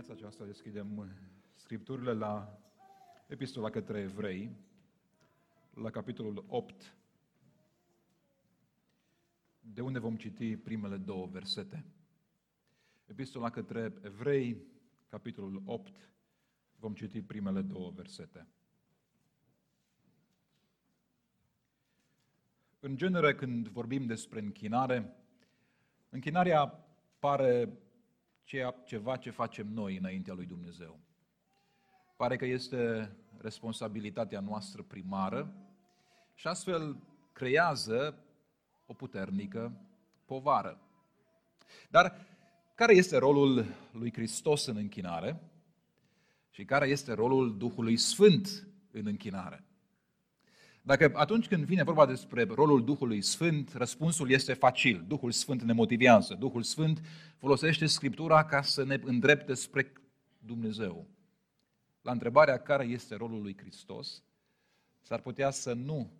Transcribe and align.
dimineața 0.00 0.26
aceasta 0.26 0.44
deschidem 0.52 1.16
scripturile 1.54 2.12
la 2.12 2.58
Epistola 3.26 3.70
către 3.70 4.00
Evrei, 4.00 4.56
la 5.74 5.90
capitolul 5.90 6.44
8, 6.48 6.96
de 9.60 9.80
unde 9.80 9.98
vom 9.98 10.16
citi 10.16 10.56
primele 10.56 10.96
două 10.96 11.26
versete. 11.26 11.84
Epistola 13.06 13.50
către 13.50 13.94
Evrei, 14.02 14.62
capitolul 15.08 15.62
8, 15.64 15.94
vom 16.76 16.94
citi 16.94 17.22
primele 17.22 17.62
două 17.62 17.90
versete. 17.90 18.46
În 22.80 22.96
genere, 22.96 23.34
când 23.34 23.68
vorbim 23.68 24.06
despre 24.06 24.40
închinare, 24.40 25.16
închinarea 26.10 26.66
pare 27.18 27.48
ceea, 27.64 27.89
ceva 28.84 29.16
ce 29.16 29.30
facem 29.30 29.66
noi 29.66 29.96
înaintea 29.96 30.34
lui 30.34 30.46
Dumnezeu. 30.46 30.98
Pare 32.16 32.36
că 32.36 32.44
este 32.44 33.12
responsabilitatea 33.38 34.40
noastră 34.40 34.82
primară 34.82 35.54
și 36.34 36.46
astfel 36.46 36.96
creează 37.32 38.24
o 38.86 38.92
puternică 38.92 39.72
povară. 40.24 40.80
Dar 41.90 42.26
care 42.74 42.94
este 42.94 43.18
rolul 43.18 43.64
lui 43.92 44.12
Hristos 44.12 44.66
în 44.66 44.76
închinare 44.76 45.40
și 46.50 46.64
care 46.64 46.88
este 46.88 47.12
rolul 47.12 47.58
Duhului 47.58 47.96
Sfânt 47.96 48.66
în 48.90 49.06
închinare? 49.06 49.64
Dacă 50.82 51.10
atunci 51.14 51.48
când 51.48 51.64
vine 51.64 51.82
vorba 51.82 52.06
despre 52.06 52.44
rolul 52.44 52.84
Duhului 52.84 53.22
Sfânt, 53.22 53.72
răspunsul 53.72 54.30
este 54.30 54.52
facil. 54.52 55.04
Duhul 55.08 55.30
Sfânt 55.30 55.62
ne 55.62 55.72
motivează. 55.72 56.34
Duhul 56.34 56.62
Sfânt 56.62 57.00
folosește 57.36 57.86
Scriptura 57.86 58.44
ca 58.44 58.62
să 58.62 58.84
ne 58.84 59.00
îndrepte 59.04 59.54
spre 59.54 59.92
Dumnezeu. 60.38 61.06
La 62.02 62.12
întrebarea 62.12 62.58
care 62.58 62.84
este 62.84 63.14
rolul 63.14 63.42
lui 63.42 63.56
Hristos, 63.58 64.22
s-ar 65.00 65.20
putea 65.20 65.50
să 65.50 65.72
nu 65.72 66.10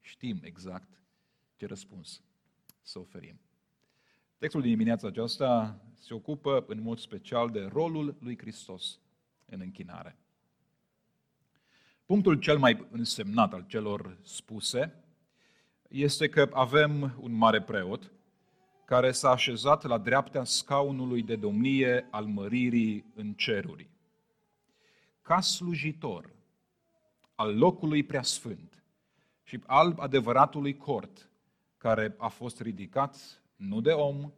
știm 0.00 0.38
exact 0.42 1.02
ce 1.56 1.66
răspuns 1.66 2.22
să 2.82 2.98
oferim. 2.98 3.40
Textul 4.38 4.60
din 4.60 4.70
dimineața 4.70 5.06
aceasta 5.06 5.80
se 5.94 6.14
ocupă 6.14 6.64
în 6.68 6.82
mod 6.82 6.98
special 6.98 7.50
de 7.50 7.60
rolul 7.60 8.16
lui 8.20 8.38
Hristos 8.38 8.98
în 9.46 9.60
închinare. 9.60 10.18
Punctul 12.06 12.38
cel 12.38 12.58
mai 12.58 12.86
însemnat 12.90 13.52
al 13.52 13.64
celor 13.68 14.18
spuse 14.22 15.04
este 15.88 16.28
că 16.28 16.50
avem 16.52 17.16
un 17.20 17.32
mare 17.32 17.62
preot 17.62 18.12
care 18.84 19.12
s-a 19.12 19.30
așezat 19.30 19.82
la 19.82 19.98
dreapta 19.98 20.44
scaunului 20.44 21.22
de 21.22 21.36
domnie 21.36 22.08
al 22.10 22.24
măririi 22.24 23.12
în 23.14 23.32
ceruri. 23.32 23.88
Ca 25.22 25.40
slujitor 25.40 26.30
al 27.34 27.58
locului 27.58 28.02
preasfânt 28.02 28.84
și 29.42 29.60
al 29.66 29.94
adevăratului 29.98 30.76
cort 30.76 31.30
care 31.76 32.14
a 32.18 32.28
fost 32.28 32.60
ridicat 32.60 33.42
nu 33.56 33.80
de 33.80 33.90
om, 33.90 34.32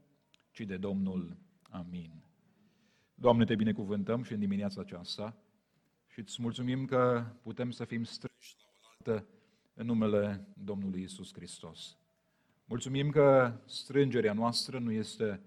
ci 0.51 0.61
de 0.61 0.77
Domnul. 0.77 1.37
Amin. 1.71 2.11
Doamne, 3.15 3.45
te 3.45 3.55
binecuvântăm 3.55 4.23
și 4.23 4.33
în 4.33 4.39
dimineața 4.39 4.81
aceasta 4.81 5.37
și 6.17 6.23
îți 6.23 6.43
mulțumim 6.43 6.85
că 6.85 7.25
putem 7.43 7.71
să 7.71 7.85
fim 7.85 8.05
strânși 8.05 8.57
la 8.59 8.69
oaltă 8.85 9.27
în 9.75 9.87
numele 9.87 10.47
Domnului 10.65 11.03
Isus 11.03 11.33
Hristos. 11.33 11.97
Mulțumim 12.65 13.11
că 13.11 13.53
strângerea 13.65 14.33
noastră 14.33 14.79
nu 14.79 14.93
este 14.93 15.41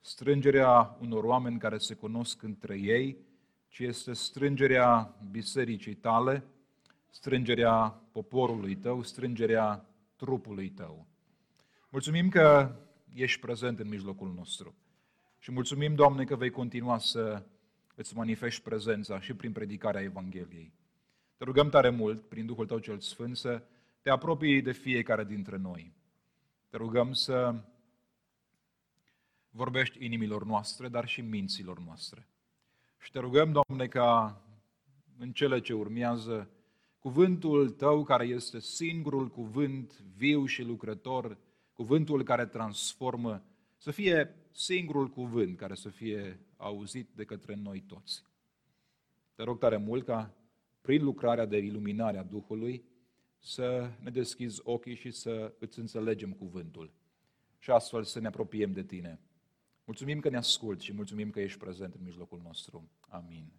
strângerea 0.00 0.96
unor 1.00 1.24
oameni 1.24 1.58
care 1.58 1.78
se 1.78 1.94
cunosc 1.94 2.42
între 2.42 2.78
ei, 2.78 3.16
ci 3.68 3.78
este 3.78 4.12
strângerea 4.12 5.16
bisericii 5.30 5.94
tale, 5.94 6.44
strângerea 7.10 8.02
poporului 8.12 8.76
tău, 8.76 9.02
strângerea 9.02 9.86
trupului 10.16 10.68
tău. 10.68 11.06
Mulțumim 11.90 12.28
că 12.28 12.76
ești 13.14 13.40
prezent 13.40 13.78
în 13.78 13.88
mijlocul 13.88 14.32
nostru. 14.36 14.74
Și 15.38 15.52
mulțumim, 15.52 15.94
Doamne, 15.94 16.24
că 16.24 16.36
vei 16.36 16.50
continua 16.50 16.98
să 16.98 17.42
îți 18.00 18.16
manifesti 18.16 18.62
prezența 18.62 19.20
și 19.20 19.34
prin 19.34 19.52
predicarea 19.52 20.00
Evangheliei. 20.00 20.72
Te 21.36 21.44
rugăm 21.44 21.68
tare 21.68 21.90
mult, 21.90 22.28
prin 22.28 22.46
Duhul 22.46 22.66
Tău 22.66 22.78
cel 22.78 22.98
Sfânt, 22.98 23.36
să 23.36 23.62
te 24.02 24.10
apropii 24.10 24.62
de 24.62 24.72
fiecare 24.72 25.24
dintre 25.24 25.56
noi. 25.56 25.92
Te 26.68 26.76
rugăm 26.76 27.12
să 27.12 27.54
vorbești 29.50 30.04
inimilor 30.04 30.44
noastre, 30.44 30.88
dar 30.88 31.08
și 31.08 31.20
minților 31.20 31.78
noastre. 31.78 32.26
Și 32.98 33.10
te 33.10 33.18
rugăm, 33.18 33.52
Doamne, 33.52 33.86
ca 33.86 34.40
în 35.18 35.32
cele 35.32 35.60
ce 35.60 35.72
urmează, 35.72 36.50
cuvântul 36.98 37.70
Tău, 37.70 38.04
care 38.04 38.24
este 38.24 38.60
singurul 38.60 39.28
cuvânt 39.28 39.98
viu 40.16 40.46
și 40.46 40.62
lucrător, 40.62 41.38
cuvântul 41.72 42.22
care 42.22 42.46
transformă, 42.46 43.42
să 43.76 43.90
fie 43.90 44.34
singurul 44.52 45.08
cuvânt 45.08 45.56
care 45.56 45.74
să 45.74 45.88
fie 45.88 46.40
auzit 46.56 47.08
de 47.14 47.24
către 47.24 47.54
noi 47.54 47.80
toți. 47.80 48.24
Te 49.34 49.42
rog 49.42 49.58
tare 49.58 49.76
mult 49.76 50.04
ca 50.04 50.34
prin 50.80 51.04
lucrarea 51.04 51.46
de 51.46 51.56
iluminare 51.56 52.18
a 52.18 52.22
Duhului 52.22 52.84
să 53.38 53.90
ne 54.00 54.10
deschizi 54.10 54.60
ochii 54.62 54.94
și 54.94 55.10
să 55.10 55.54
îți 55.58 55.78
înțelegem 55.78 56.32
cuvântul 56.32 56.92
și 57.58 57.70
astfel 57.70 58.02
să 58.02 58.20
ne 58.20 58.26
apropiem 58.26 58.72
de 58.72 58.82
tine. 58.82 59.20
Mulțumim 59.84 60.20
că 60.20 60.28
ne 60.28 60.36
asculți 60.36 60.84
și 60.84 60.92
mulțumim 60.92 61.30
că 61.30 61.40
ești 61.40 61.58
prezent 61.58 61.94
în 61.94 62.00
mijlocul 62.04 62.40
nostru. 62.42 62.90
Amin. 63.00 63.52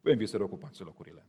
Vă 0.00 0.10
invit 0.10 0.28
să 0.28 0.36
reocupați 0.36 0.82
locurile. 0.82 1.26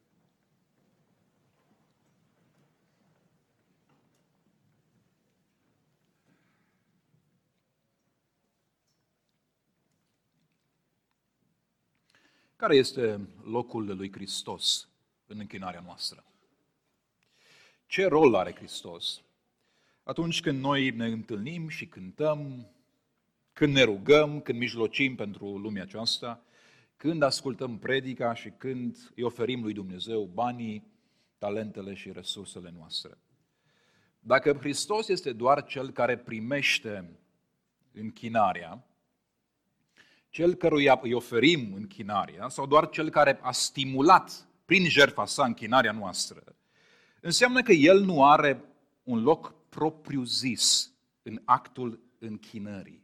Care 12.62 12.76
este 12.76 13.28
locul 13.44 13.96
lui 13.96 14.12
Hristos 14.12 14.90
în 15.28 15.40
închinarea 15.40 15.82
noastră? 15.86 16.24
Ce 17.86 18.06
rol 18.06 18.36
are 18.36 18.54
Hristos 18.56 19.22
atunci 20.04 20.42
când 20.42 20.60
noi 20.60 20.90
ne 20.90 21.06
întâlnim 21.06 21.68
și 21.68 21.86
cântăm, 21.86 22.68
când 23.54 23.74
ne 23.74 23.84
rugăm, 23.84 24.42
când 24.42 24.58
mijlocim 24.58 25.16
pentru 25.16 25.58
lumea 25.58 25.84
aceasta, 25.84 26.44
când 26.96 27.22
ascultăm 27.22 27.80
predica 27.80 28.34
și 28.34 28.50
când 28.50 29.12
îi 29.16 29.24
oferim 29.24 29.62
lui 29.62 29.74
Dumnezeu 29.74 30.24
banii, 30.24 30.92
talentele 31.38 31.94
și 31.94 32.12
resursele 32.12 32.74
noastre. 32.78 33.18
Dacă 34.20 34.54
Hristos 34.54 35.08
este 35.08 35.34
doar 35.34 35.64
cel 35.66 35.92
care 35.92 36.18
primește 36.18 37.20
închinarea, 37.94 38.86
cel 40.32 40.54
căruia 40.54 41.00
îi 41.02 41.14
oferim 41.14 41.74
închinarea, 41.74 42.50
sau 42.50 42.66
doar 42.66 42.90
cel 42.90 43.10
care 43.10 43.40
a 43.42 43.52
stimulat 43.52 44.48
prin 44.66 44.90
jertfa 44.90 45.26
sa 45.26 45.46
închinarea 45.46 45.92
noastră, 45.92 46.44
înseamnă 47.22 47.62
că 47.62 47.72
el 47.72 48.00
nu 48.00 48.26
are 48.26 48.64
un 49.04 49.22
loc 49.24 49.54
propriu-zis 49.70 50.92
în 51.22 51.42
actul 51.46 52.00
închinării. 52.20 53.04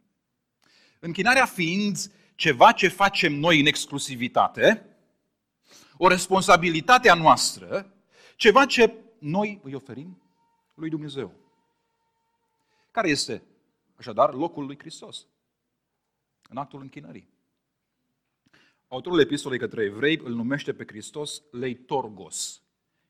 Închinarea 1.00 1.46
fiind 1.46 2.12
ceva 2.34 2.72
ce 2.72 2.88
facem 2.88 3.34
noi 3.34 3.60
în 3.60 3.66
exclusivitate, 3.66 4.86
o 5.96 6.08
responsabilitate 6.08 7.10
a 7.10 7.14
noastră, 7.14 7.92
ceva 8.36 8.66
ce 8.66 8.94
noi 9.18 9.60
îi 9.62 9.74
oferim 9.74 10.22
lui 10.74 10.88
Dumnezeu. 10.88 11.32
Care 12.90 13.08
este, 13.08 13.42
așadar, 13.96 14.34
locul 14.34 14.66
lui 14.66 14.78
Hristos? 14.78 15.26
În 16.48 16.56
actul 16.56 16.80
închinării. 16.80 17.28
Autorul 18.88 19.20
epistolei 19.20 19.58
către 19.58 19.82
evrei 19.82 20.20
îl 20.24 20.34
numește 20.34 20.72
pe 20.72 20.84
Hristos 20.86 21.42
leitorgos, 21.50 22.62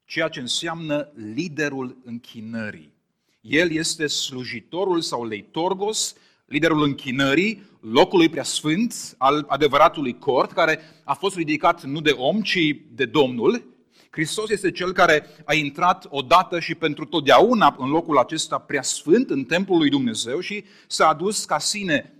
ceea 0.04 0.28
ce 0.28 0.40
înseamnă 0.40 1.12
liderul 1.14 1.96
închinării. 2.04 2.92
El 3.40 3.70
este 3.70 4.06
slujitorul 4.06 5.00
sau 5.00 5.24
leitorgos, 5.24 6.16
liderul 6.44 6.82
închinării, 6.82 7.62
locului 7.80 8.28
preasfânt 8.28 9.14
al 9.18 9.44
adevăratului 9.48 10.18
cort, 10.18 10.52
care 10.52 10.80
a 11.04 11.14
fost 11.14 11.36
ridicat 11.36 11.84
nu 11.84 12.00
de 12.00 12.10
om, 12.10 12.42
ci 12.42 12.76
de 12.90 13.04
Domnul. 13.04 13.76
Hristos 14.10 14.50
este 14.50 14.70
cel 14.70 14.92
care 14.92 15.26
a 15.44 15.54
intrat 15.54 16.06
odată 16.10 16.60
și 16.60 16.74
pentru 16.74 17.04
totdeauna 17.04 17.76
în 17.78 17.88
locul 17.88 18.18
acesta 18.18 18.58
preasfânt, 18.58 19.30
în 19.30 19.44
templul 19.44 19.78
lui 19.78 19.90
Dumnezeu 19.90 20.40
și 20.40 20.64
s-a 20.86 21.08
adus 21.08 21.44
ca 21.44 21.58
sine 21.58 22.17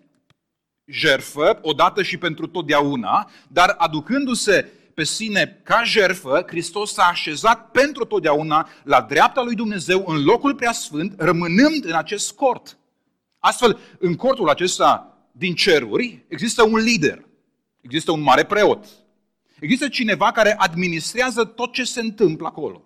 jerfă, 0.89 1.59
odată 1.63 2.03
și 2.03 2.17
pentru 2.17 2.47
totdeauna, 2.47 3.31
dar 3.49 3.75
aducându-se 3.79 4.73
pe 4.95 5.05
sine 5.05 5.61
ca 5.63 5.83
jerfă, 5.85 6.45
Hristos 6.47 6.93
s-a 6.93 7.03
așezat 7.03 7.71
pentru 7.71 8.05
totdeauna 8.05 8.69
la 8.85 9.01
dreapta 9.01 9.43
lui 9.43 9.55
Dumnezeu 9.55 10.05
în 10.07 10.25
locul 10.25 10.55
preasfânt, 10.55 11.15
rămânând 11.17 11.85
în 11.85 11.95
acest 11.95 12.33
cort. 12.33 12.79
Astfel, 13.39 13.79
în 13.99 14.15
cortul 14.15 14.49
acesta 14.49 15.19
din 15.33 15.55
ceruri 15.55 16.25
există 16.29 16.63
un 16.63 16.79
lider. 16.79 17.27
Există 17.81 18.13
un 18.13 18.21
mare 18.21 18.45
preot. 18.45 18.87
Există 19.61 19.89
cineva 19.89 20.33
care 20.33 20.55
administrează 20.59 21.45
tot 21.45 21.73
ce 21.73 21.85
se 21.85 22.01
întâmplă 22.01 22.47
acolo. 22.47 22.83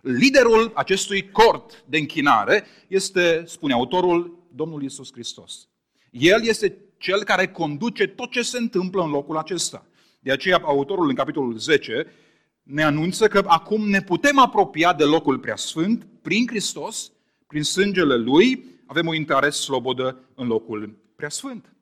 Liderul 0.00 0.72
acestui 0.74 1.30
cort 1.30 1.84
de 1.86 1.98
închinare 1.98 2.66
este, 2.88 3.42
spune 3.46 3.72
autorul, 3.72 4.46
Domnul 4.54 4.82
Isus 4.82 5.12
Hristos. 5.12 5.68
El 6.10 6.46
este 6.46 6.76
cel 7.04 7.24
care 7.24 7.48
conduce 7.48 8.06
tot 8.06 8.30
ce 8.30 8.42
se 8.42 8.58
întâmplă 8.58 9.02
în 9.02 9.10
locul 9.10 9.36
acesta. 9.36 9.86
De 10.20 10.32
aceea, 10.32 10.60
autorul 10.62 11.08
în 11.08 11.14
capitolul 11.14 11.58
10 11.58 12.06
ne 12.62 12.82
anunță 12.82 13.28
că 13.28 13.42
acum 13.46 13.88
ne 13.88 14.02
putem 14.02 14.38
apropia 14.38 14.92
de 14.92 15.04
locul 15.04 15.38
preasfânt 15.38 16.06
prin 16.22 16.46
Hristos, 16.46 17.12
prin 17.46 17.62
sângele 17.62 18.16
Lui, 18.16 18.64
avem 18.86 19.06
o 19.06 19.14
intrare 19.14 19.50
slobodă 19.50 20.18
în 20.34 20.46
locul 20.46 20.98
preasfânt. 21.16 21.72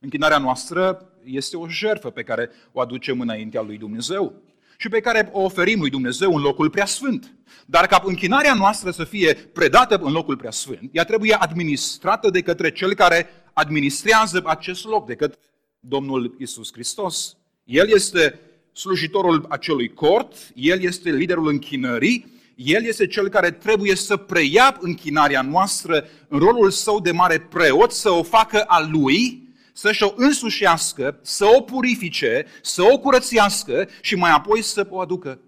Închinarea 0.00 0.38
noastră 0.38 1.12
este 1.24 1.56
o 1.56 1.68
jertfă 1.68 2.10
pe 2.10 2.22
care 2.22 2.50
o 2.72 2.80
aducem 2.80 3.20
înaintea 3.20 3.62
lui 3.62 3.78
Dumnezeu 3.78 4.42
și 4.76 4.88
pe 4.88 5.00
care 5.00 5.28
o 5.32 5.42
oferim 5.42 5.80
lui 5.80 5.90
Dumnezeu 5.90 6.34
în 6.34 6.42
locul 6.42 6.70
preasfânt. 6.70 7.34
Dar 7.66 7.86
ca 7.86 8.02
închinarea 8.04 8.54
noastră 8.54 8.90
să 8.90 9.04
fie 9.04 9.34
predată 9.34 10.00
în 10.02 10.12
locul 10.12 10.36
preasfânt, 10.36 10.88
ea 10.92 11.04
trebuie 11.04 11.34
administrată 11.34 12.30
de 12.30 12.40
către 12.40 12.70
cel 12.70 12.94
care 12.94 13.39
administrează 13.60 14.42
acest 14.44 14.84
loc, 14.84 15.06
de 15.06 15.14
către 15.14 15.38
Domnul 15.80 16.34
Isus 16.38 16.72
Hristos. 16.72 17.36
El 17.64 17.88
este 17.88 18.40
slujitorul 18.72 19.46
acelui 19.48 19.92
cort, 19.92 20.34
el 20.54 20.82
este 20.82 21.10
liderul 21.10 21.48
închinării, 21.48 22.38
el 22.54 22.84
este 22.84 23.06
cel 23.06 23.28
care 23.28 23.50
trebuie 23.50 23.94
să 23.94 24.16
preia 24.16 24.76
închinarea 24.80 25.42
noastră 25.42 26.04
în 26.28 26.38
rolul 26.38 26.70
său 26.70 27.00
de 27.00 27.10
mare 27.10 27.40
preot, 27.40 27.92
să 27.92 28.10
o 28.10 28.22
facă 28.22 28.62
a 28.62 28.88
lui, 28.90 29.48
să-și 29.72 30.02
o 30.02 30.12
însușească, 30.16 31.18
să 31.22 31.44
o 31.44 31.60
purifice, 31.60 32.46
să 32.62 32.82
o 32.82 32.98
curățească 32.98 33.88
și 34.00 34.14
mai 34.14 34.30
apoi 34.30 34.62
să 34.62 34.86
o 34.90 35.00
aducă 35.00 35.40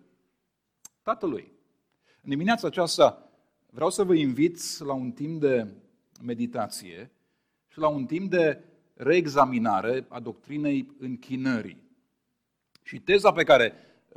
Tatălui. 1.03 1.53
În 2.23 2.31
dimineața 2.31 2.67
aceasta 2.67 3.31
vreau 3.71 3.91
să 3.91 4.03
vă 4.03 4.15
invit 4.15 4.79
la 4.79 4.93
un 4.93 5.11
timp 5.11 5.41
de 5.41 5.67
meditație 6.23 7.11
și 7.73 7.79
la 7.79 7.89
un 7.89 8.07
timp 8.07 8.31
de 8.31 8.61
reexaminare 8.95 10.07
a 10.09 10.21
doctrinei 10.21 10.95
închinării. 10.99 11.83
Și 12.83 12.99
teza 12.99 13.33
pe 13.33 13.45
care 13.45 13.75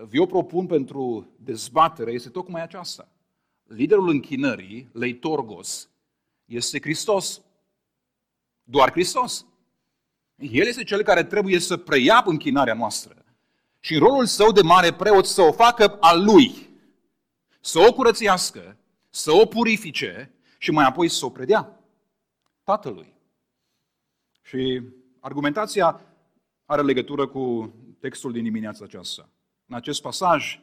vi-o 0.07 0.25
propun 0.25 0.65
pentru 0.65 1.27
dezbatere 1.35 2.11
este 2.11 2.29
tocmai 2.29 2.61
aceasta. 2.61 3.07
Liderul 3.63 4.09
închinării, 4.09 4.89
Leitorgos, 4.91 5.89
este 6.45 6.79
Hristos. 6.79 7.41
Doar 8.63 8.91
Hristos. 8.91 9.45
El 10.35 10.67
este 10.67 10.83
cel 10.83 11.03
care 11.03 11.23
trebuie 11.23 11.59
să 11.59 11.77
preia 11.77 12.23
închinarea 12.25 12.73
noastră 12.73 13.25
și 13.79 13.93
în 13.93 13.99
rolul 13.99 14.25
său 14.25 14.51
de 14.51 14.61
mare 14.61 14.93
preot 14.93 15.25
să 15.25 15.41
o 15.41 15.51
facă 15.51 15.97
al 15.99 16.23
lui, 16.23 16.69
să 17.59 17.79
o 17.79 17.93
curățească, 17.93 18.77
să 19.09 19.31
o 19.31 19.45
purifice 19.45 20.31
și 20.57 20.71
mai 20.71 20.85
apoi 20.85 21.09
să 21.09 21.25
o 21.25 21.29
predea 21.29 21.79
Tatălui. 22.63 23.14
Și 24.45 24.81
argumentația 25.19 26.01
are 26.65 26.81
legătură 26.81 27.27
cu 27.27 27.73
textul 27.99 28.31
din 28.31 28.43
dimineața 28.43 28.85
aceasta. 28.85 29.29
În 29.65 29.75
acest 29.75 30.01
pasaj, 30.01 30.59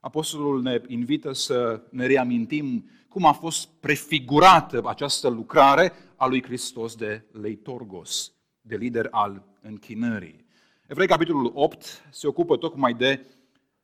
Apostolul 0.00 0.62
ne 0.62 0.82
invită 0.86 1.32
să 1.32 1.82
ne 1.90 2.06
reamintim 2.06 2.90
cum 3.08 3.24
a 3.24 3.32
fost 3.32 3.68
prefigurată 3.80 4.82
această 4.84 5.28
lucrare 5.28 5.92
a 6.16 6.26
lui 6.26 6.42
Hristos 6.42 6.94
de 6.94 7.24
Leitorgos 7.32 8.32
de 8.60 8.76
lider 8.76 9.08
al 9.10 9.44
închinării. 9.60 10.46
Evrei, 10.86 11.06
capitolul 11.06 11.50
8, 11.54 12.08
se 12.10 12.26
ocupă 12.26 12.56
tocmai 12.56 12.94
de 12.94 13.26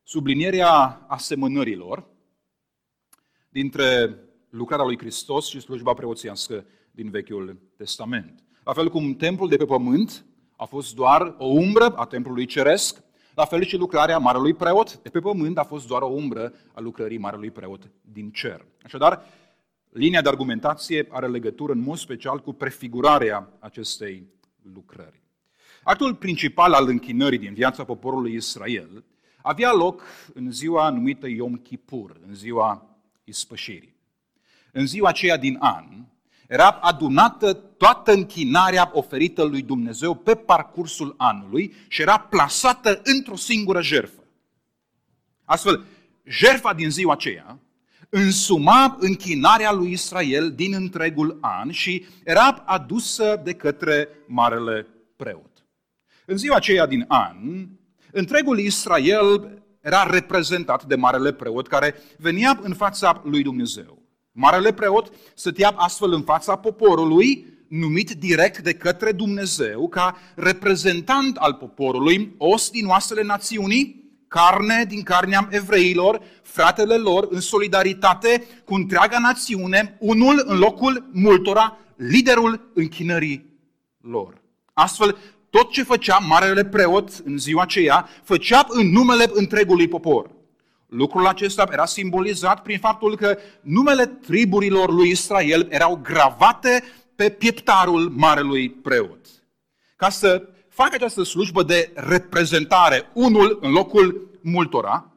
sublinierea 0.02 1.04
asemănărilor 1.08 2.06
dintre 3.48 4.18
lucrarea 4.50 4.84
lui 4.84 4.98
Hristos 4.98 5.48
și 5.48 5.60
slujba 5.60 5.94
preoțiască 5.94 6.66
din 6.90 7.10
Vechiul 7.10 7.58
Testament. 7.76 8.44
La 8.64 8.72
fel 8.72 8.88
cum 8.88 9.14
templul 9.14 9.48
de 9.48 9.56
pe 9.56 9.64
pământ 9.64 10.24
a 10.56 10.64
fost 10.64 10.94
doar 10.94 11.34
o 11.38 11.46
umbră 11.46 11.94
a 11.96 12.04
templului 12.04 12.46
ceresc, 12.46 13.02
la 13.34 13.44
fel 13.44 13.64
și 13.64 13.76
lucrarea 13.76 14.18
Marelui 14.18 14.54
Preot 14.54 15.02
de 15.02 15.08
pe 15.08 15.20
pământ 15.20 15.58
a 15.58 15.64
fost 15.64 15.86
doar 15.86 16.02
o 16.02 16.06
umbră 16.06 16.52
a 16.74 16.80
lucrării 16.80 17.18
Marelui 17.18 17.50
Preot 17.50 17.90
din 18.00 18.30
cer. 18.30 18.64
Așadar, 18.82 19.22
linia 19.90 20.22
de 20.22 20.28
argumentație 20.28 21.06
are 21.10 21.28
legătură 21.28 21.72
în 21.72 21.78
mod 21.78 21.96
special 21.96 22.38
cu 22.38 22.52
prefigurarea 22.52 23.48
acestei 23.58 24.26
lucrări. 24.74 25.22
Actul 25.82 26.14
principal 26.14 26.72
al 26.72 26.88
închinării 26.88 27.38
din 27.38 27.54
viața 27.54 27.84
poporului 27.84 28.34
Israel 28.34 29.04
avea 29.42 29.72
loc 29.72 30.02
în 30.34 30.50
ziua 30.50 30.90
numită 30.90 31.28
Yom 31.28 31.54
Kippur, 31.54 32.20
în 32.26 32.34
ziua 32.34 32.96
ispășirii. 33.24 33.96
În 34.72 34.86
ziua 34.86 35.08
aceea 35.08 35.36
din 35.36 35.56
an, 35.60 35.84
era 36.54 36.68
adunată 36.68 37.52
toată 37.52 38.12
închinarea 38.12 38.90
oferită 38.92 39.42
lui 39.42 39.62
Dumnezeu 39.62 40.14
pe 40.14 40.34
parcursul 40.34 41.14
anului 41.16 41.74
și 41.88 42.02
era 42.02 42.18
plasată 42.18 43.00
într-o 43.04 43.36
singură 43.36 43.82
jerfă. 43.82 44.22
Astfel, 45.44 45.84
jerfa 46.24 46.72
din 46.74 46.90
ziua 46.90 47.12
aceea 47.12 47.58
însuma 48.08 48.96
închinarea 49.00 49.72
lui 49.72 49.90
Israel 49.92 50.52
din 50.52 50.74
întregul 50.74 51.38
an 51.40 51.70
și 51.70 52.06
era 52.24 52.62
adusă 52.66 53.40
de 53.44 53.52
către 53.52 54.08
marele 54.26 54.86
preot. 55.16 55.66
În 56.26 56.36
ziua 56.36 56.56
aceea 56.56 56.86
din 56.86 57.04
an, 57.08 57.68
întregul 58.12 58.58
Israel 58.58 59.62
era 59.80 60.10
reprezentat 60.10 60.84
de 60.84 60.94
marele 60.94 61.32
preot 61.32 61.68
care 61.68 61.94
venea 62.18 62.58
în 62.62 62.74
fața 62.74 63.22
lui 63.24 63.42
Dumnezeu. 63.42 64.03
Marele 64.36 64.72
preot 64.72 65.12
stătea 65.34 65.68
astfel 65.76 66.12
în 66.12 66.22
fața 66.22 66.56
poporului, 66.56 67.46
numit 67.68 68.10
direct 68.10 68.58
de 68.58 68.72
către 68.72 69.12
Dumnezeu 69.12 69.88
ca 69.88 70.16
reprezentant 70.34 71.36
al 71.36 71.54
poporului, 71.54 72.34
os 72.38 72.70
din 72.70 72.86
oasele 72.86 73.22
națiunii, 73.22 74.12
carne 74.28 74.84
din 74.88 75.02
carnea 75.02 75.48
evreilor, 75.50 76.20
fratele 76.42 76.96
lor, 76.96 77.26
în 77.30 77.40
solidaritate 77.40 78.44
cu 78.64 78.74
întreaga 78.74 79.18
națiune, 79.18 79.96
unul 80.00 80.42
în 80.46 80.58
locul 80.58 81.08
multora, 81.12 81.78
liderul 81.96 82.70
închinării 82.74 83.44
lor. 84.00 84.42
Astfel, 84.72 85.16
tot 85.50 85.70
ce 85.70 85.82
făcea 85.82 86.18
marele 86.18 86.64
preot 86.64 87.10
în 87.24 87.38
ziua 87.38 87.62
aceea, 87.62 88.08
făcea 88.22 88.66
în 88.68 88.90
numele 88.90 89.30
întregului 89.32 89.88
popor. 89.88 90.30
Lucrul 90.94 91.26
acesta 91.26 91.68
era 91.70 91.84
simbolizat 91.84 92.62
prin 92.62 92.78
faptul 92.78 93.16
că 93.16 93.38
numele 93.60 94.06
triburilor 94.06 94.92
lui 94.92 95.10
Israel 95.10 95.66
erau 95.70 96.00
gravate 96.02 96.84
pe 97.14 97.30
pieptarul 97.30 98.08
marelui 98.08 98.70
preot. 98.70 99.26
Ca 99.96 100.08
să 100.08 100.48
fac 100.68 100.94
această 100.94 101.22
slujbă 101.22 101.62
de 101.62 101.92
reprezentare, 101.94 103.10
unul 103.12 103.58
în 103.60 103.70
locul 103.70 104.38
multora, 104.42 105.08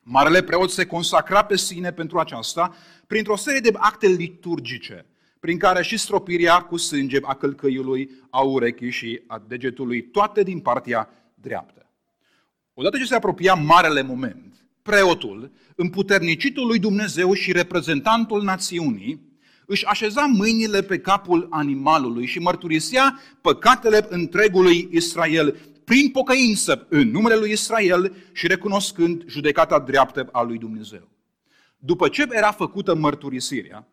Marele 0.00 0.42
preot 0.42 0.70
se 0.70 0.86
consacra 0.86 1.44
pe 1.44 1.56
sine 1.56 1.92
pentru 1.92 2.18
aceasta 2.18 2.74
printr-o 3.06 3.36
serie 3.36 3.60
de 3.60 3.70
acte 3.74 4.06
liturgice, 4.06 5.06
prin 5.40 5.58
care 5.58 5.82
și 5.82 5.96
stropirea 5.96 6.60
cu 6.60 6.76
sânge 6.76 7.18
a 7.22 7.34
călcăiului, 7.34 8.10
a 8.30 8.40
urechii 8.40 8.90
și 8.90 9.22
a 9.26 9.42
degetului, 9.46 10.02
toate 10.02 10.42
din 10.42 10.60
partea 10.60 11.10
dreaptă. 11.34 11.90
Odată 12.74 12.98
ce 12.98 13.04
se 13.04 13.14
apropia 13.14 13.54
marele 13.54 14.02
moment, 14.02 14.65
preotul, 14.86 15.50
împuternicitul 15.76 16.66
lui 16.66 16.78
Dumnezeu 16.78 17.32
și 17.32 17.52
reprezentantul 17.52 18.42
națiunii, 18.42 19.20
își 19.66 19.86
așeza 19.86 20.24
mâinile 20.32 20.82
pe 20.82 20.98
capul 20.98 21.46
animalului 21.50 22.26
și 22.26 22.38
mărturisea 22.38 23.20
păcatele 23.40 24.06
întregului 24.08 24.88
Israel 24.92 25.56
prin 25.84 26.10
pocăință 26.10 26.86
în 26.88 27.10
numele 27.10 27.34
lui 27.34 27.50
Israel 27.50 28.12
și 28.32 28.46
recunoscând 28.46 29.24
judecata 29.26 29.78
dreaptă 29.78 30.28
a 30.32 30.42
lui 30.42 30.58
Dumnezeu. 30.58 31.08
După 31.78 32.08
ce 32.08 32.26
era 32.30 32.52
făcută 32.52 32.94
mărturisirea, 32.94 33.86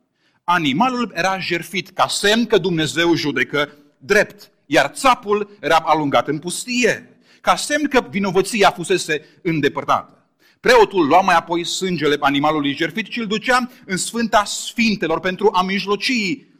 animalul 0.44 1.12
era 1.14 1.40
jerfit 1.40 1.90
ca 1.90 2.08
semn 2.08 2.46
că 2.46 2.58
Dumnezeu 2.58 3.16
judecă 3.16 3.72
drept, 3.98 4.52
iar 4.66 4.92
țapul 4.96 5.58
era 5.62 5.76
alungat 5.76 6.28
în 6.28 6.40
pustie, 6.40 7.18
ca 7.42 7.56
semn 7.56 7.88
că 7.88 8.08
vinovăția 8.10 8.70
fusese 8.70 9.26
îndepărtată. 9.42 10.23
Preotul 10.64 11.08
lua 11.08 11.22
mai 11.22 11.36
apoi 11.36 11.64
sângele 11.64 12.18
animalului 12.20 12.74
jertfit 12.74 13.12
și 13.12 13.20
îl 13.20 13.26
ducea 13.26 13.70
în 13.86 13.98
Sfânta 13.98 14.44
Sfintelor 14.46 15.20
pentru 15.20 15.50
a 15.54 15.62
mijloci 15.62 16.12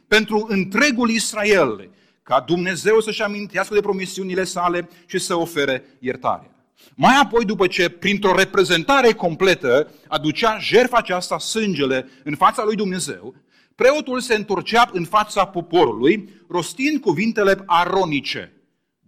pentru 0.08 0.46
întregul 0.48 1.10
Israel, 1.10 1.90
ca 2.22 2.44
Dumnezeu 2.46 3.00
să-și 3.00 3.22
amintească 3.22 3.74
de 3.74 3.80
promisiunile 3.80 4.44
sale 4.44 4.88
și 5.06 5.18
să 5.18 5.34
ofere 5.34 5.84
iertare. 5.98 6.50
Mai 6.94 7.14
apoi, 7.22 7.44
după 7.44 7.66
ce, 7.66 7.88
printr-o 7.88 8.36
reprezentare 8.36 9.12
completă, 9.12 9.90
aducea 10.08 10.58
jertfa 10.58 10.96
aceasta 10.96 11.38
sângele 11.38 12.08
în 12.24 12.34
fața 12.34 12.64
lui 12.64 12.76
Dumnezeu, 12.76 13.34
preotul 13.74 14.20
se 14.20 14.34
întorcea 14.34 14.90
în 14.92 15.04
fața 15.04 15.44
poporului, 15.44 16.28
rostind 16.48 17.00
cuvintele 17.00 17.62
aronice. 17.66 18.52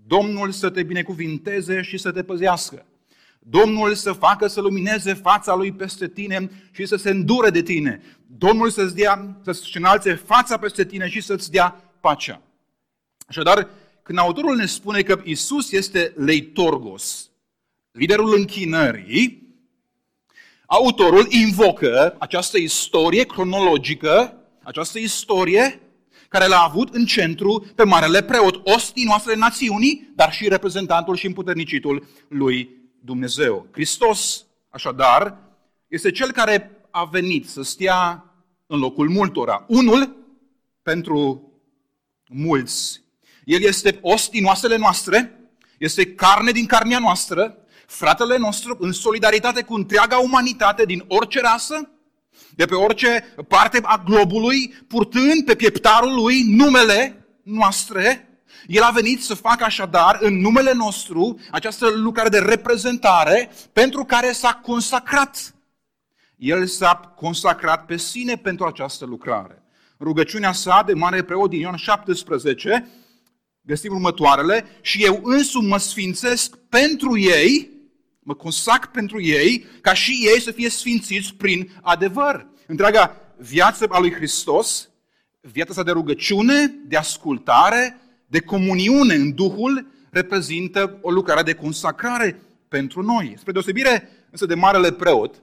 Domnul 0.06 0.50
să 0.50 0.70
te 0.70 0.82
binecuvinteze 0.82 1.82
și 1.82 1.98
să 1.98 2.10
te 2.10 2.22
păzească. 2.22 2.86
Domnul 3.48 3.94
să 3.94 4.12
facă 4.12 4.46
să 4.46 4.60
lumineze 4.60 5.14
fața 5.14 5.54
lui 5.54 5.72
peste 5.72 6.08
tine 6.08 6.50
și 6.72 6.86
să 6.86 6.96
se 6.96 7.10
îndure 7.10 7.50
de 7.50 7.62
tine. 7.62 8.02
Domnul 8.26 8.70
să-ți 8.70 8.94
dea, 8.94 9.36
să-ți 9.44 9.76
înalțe 9.76 10.14
fața 10.14 10.58
peste 10.58 10.84
tine 10.84 11.08
și 11.08 11.20
să-ți 11.20 11.50
dea 11.50 11.94
pacea. 12.00 12.40
Așadar, 13.28 13.68
când 14.02 14.18
autorul 14.18 14.56
ne 14.56 14.66
spune 14.66 15.02
că 15.02 15.20
Isus 15.24 15.72
este 15.72 16.12
leitorgos, 16.16 17.30
liderul 17.92 18.34
închinării, 18.36 19.54
autorul 20.66 21.26
invocă 21.30 22.16
această 22.18 22.58
istorie 22.58 23.24
cronologică, 23.24 24.36
această 24.62 24.98
istorie 24.98 25.80
care 26.28 26.46
l-a 26.46 26.62
avut 26.62 26.94
în 26.94 27.04
centru 27.04 27.66
pe 27.74 27.84
marele 27.84 28.22
preot, 28.22 28.60
ostii 28.64 29.04
noastre 29.04 29.36
națiunii, 29.36 30.12
dar 30.14 30.32
și 30.32 30.48
reprezentantul 30.48 31.16
și 31.16 31.26
împuternicitul 31.26 32.06
lui 32.28 32.76
Dumnezeu. 33.06 33.66
Hristos, 33.72 34.44
așadar, 34.68 35.38
este 35.88 36.10
cel 36.10 36.32
care 36.32 36.70
a 36.90 37.04
venit 37.04 37.48
să 37.48 37.62
stea 37.62 38.24
în 38.66 38.78
locul 38.78 39.08
multora. 39.08 39.64
Unul 39.68 40.16
pentru 40.82 41.52
mulți. 42.28 43.02
El 43.44 43.62
este 43.62 43.98
os 44.02 44.28
din 44.28 44.44
oasele 44.44 44.76
noastre, 44.76 45.40
este 45.78 46.14
carne 46.14 46.50
din 46.50 46.66
carnea 46.66 46.98
noastră, 46.98 47.58
fratele 47.86 48.36
nostru 48.36 48.76
în 48.80 48.92
solidaritate 48.92 49.62
cu 49.62 49.74
întreaga 49.74 50.18
umanitate 50.18 50.84
din 50.84 51.04
orice 51.08 51.40
rasă, 51.40 51.90
de 52.54 52.64
pe 52.64 52.74
orice 52.74 53.34
parte 53.48 53.80
a 53.82 54.02
globului, 54.04 54.68
purtând 54.88 55.44
pe 55.44 55.54
pieptarul 55.54 56.14
lui 56.14 56.42
numele 56.42 57.26
noastre. 57.42 58.25
El 58.66 58.82
a 58.82 58.90
venit 58.90 59.22
să 59.22 59.34
facă 59.34 59.64
așadar 59.64 60.18
în 60.20 60.40
numele 60.40 60.72
nostru 60.72 61.38
această 61.50 61.88
lucrare 61.88 62.28
de 62.28 62.38
reprezentare 62.38 63.50
pentru 63.72 64.04
care 64.04 64.32
s-a 64.32 64.60
consacrat. 64.62 65.54
El 66.36 66.66
s-a 66.66 67.14
consacrat 67.16 67.84
pe 67.84 67.96
sine 67.96 68.36
pentru 68.36 68.66
această 68.66 69.04
lucrare. 69.04 69.62
Rugăciunea 70.00 70.52
sa 70.52 70.82
de 70.86 70.94
mare 70.94 71.22
preot 71.22 71.50
din 71.50 71.60
Ioan 71.60 71.76
17 71.76 72.88
găsim 73.60 73.92
următoarele 73.92 74.66
și 74.80 75.04
eu 75.04 75.20
însumi 75.22 75.68
mă 75.68 75.78
sfințesc 75.78 76.56
pentru 76.56 77.18
ei, 77.18 77.70
mă 78.18 78.34
consac 78.34 78.90
pentru 78.90 79.22
ei, 79.22 79.66
ca 79.80 79.92
și 79.92 80.28
ei 80.34 80.40
să 80.40 80.50
fie 80.50 80.68
sfințiți 80.68 81.34
prin 81.34 81.72
adevăr. 81.82 82.46
Întreaga 82.66 83.16
viață 83.36 83.86
a 83.88 83.98
lui 83.98 84.12
Hristos, 84.12 84.88
viața 85.40 85.72
sa 85.72 85.82
de 85.82 85.90
rugăciune, 85.90 86.66
de 86.86 86.96
ascultare, 86.96 88.00
de 88.26 88.40
comuniune 88.40 89.14
în 89.14 89.34
Duhul, 89.34 89.86
reprezintă 90.10 90.98
o 91.02 91.10
lucrare 91.10 91.42
de 91.42 91.54
consacrare 91.54 92.42
pentru 92.68 93.02
noi. 93.02 93.34
Spre 93.38 93.52
deosebire 93.52 94.08
însă 94.30 94.46
de 94.46 94.54
marele 94.54 94.92
preot, 94.92 95.42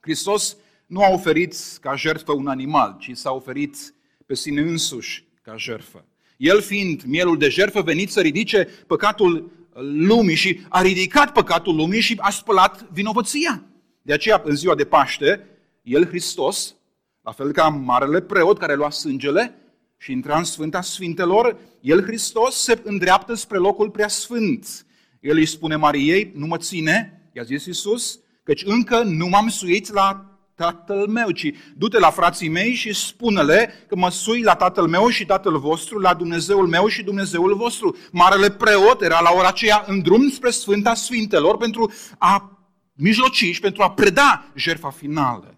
Hristos 0.00 0.56
nu 0.86 1.02
a 1.02 1.12
oferit 1.12 1.54
ca 1.80 1.96
jertfă 1.96 2.32
un 2.32 2.46
animal, 2.46 2.96
ci 2.98 3.10
s-a 3.12 3.30
oferit 3.30 3.94
pe 4.26 4.34
sine 4.34 4.60
însuși 4.60 5.24
ca 5.42 5.56
jertfă. 5.56 6.04
El 6.36 6.60
fiind 6.60 7.02
mielul 7.02 7.38
de 7.38 7.48
jertfă 7.48 7.82
venit 7.82 8.10
să 8.10 8.20
ridice 8.20 8.68
păcatul 8.86 9.50
lumii 9.82 10.34
și 10.34 10.60
a 10.68 10.82
ridicat 10.82 11.32
păcatul 11.32 11.74
lumii 11.74 12.00
și 12.00 12.16
a 12.20 12.30
spălat 12.30 12.86
vinovăția. 12.92 13.64
De 14.02 14.12
aceea, 14.12 14.42
în 14.44 14.56
ziua 14.56 14.74
de 14.74 14.84
Paște, 14.84 15.46
El, 15.82 16.06
Hristos, 16.06 16.74
la 17.22 17.32
fel 17.32 17.52
ca 17.52 17.68
marele 17.68 18.20
preot 18.20 18.58
care 18.58 18.74
lua 18.74 18.90
sângele 18.90 19.59
și 20.02 20.12
intra 20.12 20.38
în 20.38 20.44
Sfânta 20.44 20.80
Sfintelor, 20.80 21.56
El, 21.80 22.02
Hristos, 22.02 22.62
se 22.62 22.80
îndreaptă 22.84 23.34
spre 23.34 23.58
locul 23.58 23.90
preasfânt. 23.90 24.86
El 25.20 25.36
îi 25.36 25.46
spune 25.46 25.76
Mariei, 25.76 26.32
nu 26.34 26.46
mă 26.46 26.56
ține, 26.56 27.28
i-a 27.32 27.42
zis 27.42 27.66
Iisus, 27.66 28.20
căci 28.42 28.62
încă 28.64 29.02
nu 29.02 29.26
m-am 29.26 29.48
suit 29.48 29.92
la 29.92 30.38
tatăl 30.54 31.06
meu, 31.06 31.30
ci 31.30 31.52
du-te 31.76 31.98
la 31.98 32.10
frații 32.10 32.48
mei 32.48 32.74
și 32.74 32.94
spune-le 32.94 33.72
că 33.86 33.96
mă 33.96 34.10
sui 34.10 34.42
la 34.42 34.54
tatăl 34.54 34.86
meu 34.86 35.08
și 35.08 35.26
tatăl 35.26 35.58
vostru, 35.58 35.98
la 35.98 36.14
Dumnezeul 36.14 36.66
meu 36.66 36.86
și 36.86 37.02
Dumnezeul 37.02 37.54
vostru. 37.54 37.96
Marele 38.12 38.50
preot 38.50 39.02
era 39.02 39.20
la 39.20 39.32
ora 39.36 39.48
aceea 39.48 39.84
în 39.86 40.00
drum 40.02 40.28
spre 40.28 40.50
Sfânta 40.50 40.94
Sfintelor 40.94 41.56
pentru 41.56 41.92
a 42.18 42.58
mijloci 42.94 43.44
și 43.52 43.60
pentru 43.60 43.82
a 43.82 43.90
preda 43.90 44.50
jertfa 44.54 44.90
finală. 44.90 45.54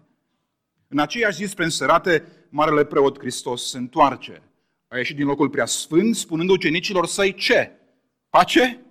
În 0.87 0.99
aceeași 0.99 1.37
zi 1.37 1.49
spre 1.49 1.63
înserate, 1.63 2.23
Marele 2.55 2.85
Preot 2.85 3.19
Hristos 3.19 3.69
se 3.69 3.77
întoarce. 3.77 4.41
A 4.87 4.97
ieșit 4.97 5.15
din 5.15 5.25
locul 5.25 5.49
prea 5.49 5.65
sfânt, 5.65 6.15
spunând 6.15 6.49
ucenicilor 6.49 7.05
săi 7.05 7.33
ce? 7.33 7.71
Pace? 8.29 8.85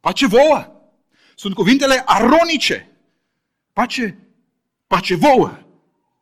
Pace 0.00 0.26
vouă! 0.26 0.72
Sunt 1.34 1.54
cuvintele 1.54 2.02
aronice. 2.06 2.90
Pace 3.72 4.18
Pace 4.86 5.14
vouă! 5.14 5.58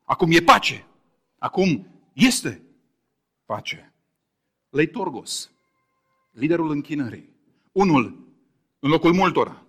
Acum 0.05 0.31
e 0.31 0.41
pace. 0.41 0.87
Acum 1.39 1.87
este 2.13 2.63
pace. 3.45 3.93
Leitorgos, 4.71 5.51
liderul 6.31 6.71
închinării. 6.71 7.37
Unul 7.73 8.27
în 8.79 8.91
locul 8.91 9.13
multora. 9.13 9.63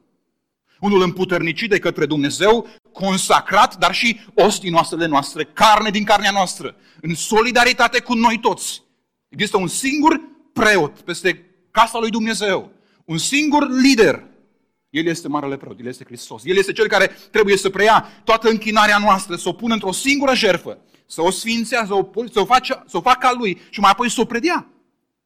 Unul 0.79 1.01
împuternicit 1.01 1.69
de 1.69 1.79
către 1.79 2.05
Dumnezeu, 2.05 2.67
consacrat, 3.05 3.77
dar 3.77 3.93
și 3.93 4.19
ostinoasele 4.33 5.05
noastre, 5.05 5.43
carne 5.43 5.89
din 5.89 6.03
carnea 6.03 6.31
noastră, 6.31 6.75
în 7.01 7.15
solidaritate 7.15 7.99
cu 7.99 8.13
noi 8.13 8.39
toți. 8.39 8.83
Există 9.29 9.57
un 9.57 9.67
singur 9.67 10.21
preot 10.53 10.99
peste 10.99 11.45
casa 11.71 11.99
lui 11.99 12.09
Dumnezeu, 12.09 12.71
un 13.05 13.17
singur 13.17 13.69
lider 13.69 14.27
el 14.89 15.05
este 15.05 15.27
Marele 15.27 15.57
Preot, 15.57 15.79
El 15.79 15.85
este 15.85 16.03
Hristos. 16.03 16.45
El 16.45 16.57
este 16.57 16.71
Cel 16.71 16.87
care 16.87 17.07
trebuie 17.31 17.57
să 17.57 17.69
preia 17.69 18.07
toată 18.23 18.49
închinarea 18.49 18.97
noastră, 18.97 19.35
să 19.35 19.49
o 19.49 19.53
pună 19.53 19.73
într-o 19.73 19.91
singură 19.91 20.33
jertfă, 20.33 20.77
să 21.05 21.21
o 21.21 21.29
sfințea, 21.29 21.85
să 21.85 21.93
o, 21.93 22.09
să 22.31 22.39
o, 22.39 22.45
face, 22.45 22.83
să 22.87 22.97
o 22.97 23.01
facă 23.01 23.27
a 23.27 23.33
Lui 23.33 23.61
și 23.69 23.79
mai 23.79 23.91
apoi 23.91 24.09
să 24.09 24.21
o 24.21 24.25
predea 24.25 24.67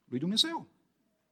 lui 0.10 0.20
Dumnezeu. 0.20 0.68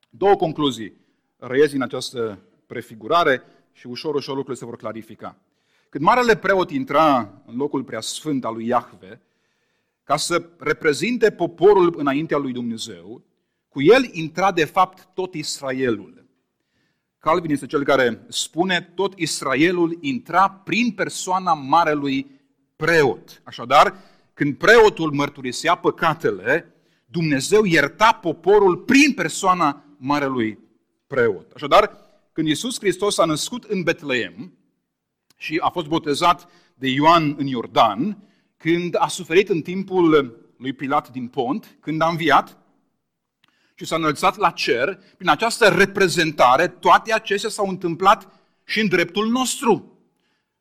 Două 0.10 0.36
concluzii 0.36 0.93
răiesc 1.38 1.71
din 1.71 1.81
această 1.81 2.39
prefigurare 2.67 3.43
și 3.74 3.88
ușor, 3.88 4.15
ușor 4.15 4.36
lucrurile 4.36 4.63
se 4.63 4.69
vor 4.69 4.77
clarifica. 4.77 5.38
Când 5.91 6.03
Marele 6.03 6.36
Preot 6.36 6.71
intra 6.71 7.33
în 7.45 7.55
locul 7.55 7.83
preasfânt 7.83 8.45
al 8.45 8.53
lui 8.53 8.67
Iahve, 8.67 9.21
ca 10.03 10.17
să 10.17 10.50
reprezinte 10.60 11.31
poporul 11.31 11.93
înaintea 11.98 12.38
lui 12.38 12.51
Dumnezeu, 12.51 13.24
cu 13.69 13.81
el 13.81 14.10
intra 14.12 14.51
de 14.51 14.65
fapt 14.65 15.07
tot 15.13 15.33
Israelul. 15.33 16.25
Calvin 17.19 17.51
este 17.51 17.65
cel 17.65 17.83
care 17.83 18.25
spune 18.27 18.91
tot 18.95 19.19
Israelul 19.19 19.98
intra 20.01 20.50
prin 20.50 20.91
persoana 20.91 21.53
marelui 21.53 22.39
preot. 22.75 23.41
Așadar, 23.43 23.95
când 24.33 24.57
preotul 24.57 25.12
mărturisea 25.12 25.75
păcatele, 25.75 26.75
Dumnezeu 27.05 27.63
ierta 27.63 28.12
poporul 28.12 28.77
prin 28.77 29.13
persoana 29.13 29.86
marelui 29.98 30.60
preot. 31.07 31.51
Așadar, 31.51 31.98
când 32.31 32.48
Iisus 32.48 32.79
Hristos 32.79 33.17
a 33.17 33.25
născut 33.25 33.63
în 33.63 33.83
Betleem 33.83 34.55
și 35.41 35.60
a 35.62 35.69
fost 35.69 35.88
botezat 35.88 36.50
de 36.74 36.88
Ioan 36.88 37.36
în 37.38 37.48
Iordan, 37.48 38.17
când 38.57 38.95
a 39.00 39.07
suferit 39.07 39.50
în 39.50 39.62
timpul 39.62 40.36
lui 40.57 40.74
Pilat 40.74 41.10
din 41.10 41.27
Pont, 41.27 41.77
când 41.79 42.01
a 42.01 42.07
înviat, 42.07 42.57
și 43.75 43.86
s-a 43.86 43.95
înălțat 43.95 44.38
la 44.38 44.50
cer, 44.50 45.00
prin 45.17 45.29
această 45.29 45.67
reprezentare, 45.67 46.67
toate 46.67 47.13
acestea 47.13 47.50
s-au 47.50 47.67
întâmplat 47.67 48.33
și 48.65 48.79
în 48.79 48.88
dreptul 48.88 49.27
nostru. 49.27 50.00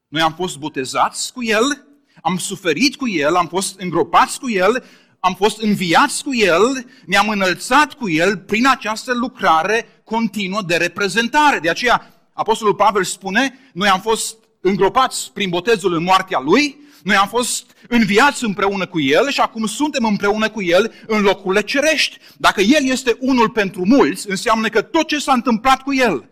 Noi 0.08 0.22
am 0.22 0.32
fost 0.32 0.58
botezați 0.58 1.32
cu 1.32 1.42
El, 1.42 1.86
am 2.22 2.36
suferit 2.36 2.96
cu 2.96 3.08
El, 3.08 3.34
am 3.34 3.48
fost 3.48 3.80
îngropați 3.80 4.40
cu 4.40 4.50
El, 4.50 4.84
am 5.18 5.34
fost 5.34 5.62
înviați 5.62 6.22
cu 6.22 6.34
El, 6.34 6.86
ne-am 7.06 7.28
înălțat 7.28 7.94
cu 7.94 8.10
El 8.10 8.38
prin 8.38 8.66
această 8.66 9.14
lucrare 9.14 10.02
continuă 10.04 10.62
de 10.62 10.76
reprezentare. 10.76 11.58
De 11.58 11.70
aceea, 11.70 12.14
Apostolul 12.32 12.74
Pavel 12.74 13.04
spune, 13.04 13.58
noi 13.72 13.88
am 13.88 14.00
fost 14.00 14.38
îngropați 14.60 15.32
prin 15.32 15.48
botezul 15.48 15.94
în 15.94 16.02
moartea 16.02 16.38
Lui, 16.38 16.78
noi 17.02 17.16
am 17.16 17.28
fost 17.28 17.76
înviați 17.88 18.44
împreună 18.44 18.86
cu 18.86 19.00
El 19.00 19.30
și 19.30 19.40
acum 19.40 19.66
suntem 19.66 20.04
împreună 20.04 20.50
cu 20.50 20.62
El 20.62 20.92
în 21.06 21.22
locurile 21.22 21.62
cerești. 21.62 22.18
Dacă 22.36 22.60
El 22.60 22.84
este 22.84 23.16
unul 23.20 23.50
pentru 23.50 23.84
mulți, 23.86 24.30
înseamnă 24.30 24.68
că 24.68 24.82
tot 24.82 25.06
ce 25.06 25.18
s-a 25.18 25.32
întâmplat 25.32 25.82
cu 25.82 25.94
El 25.94 26.28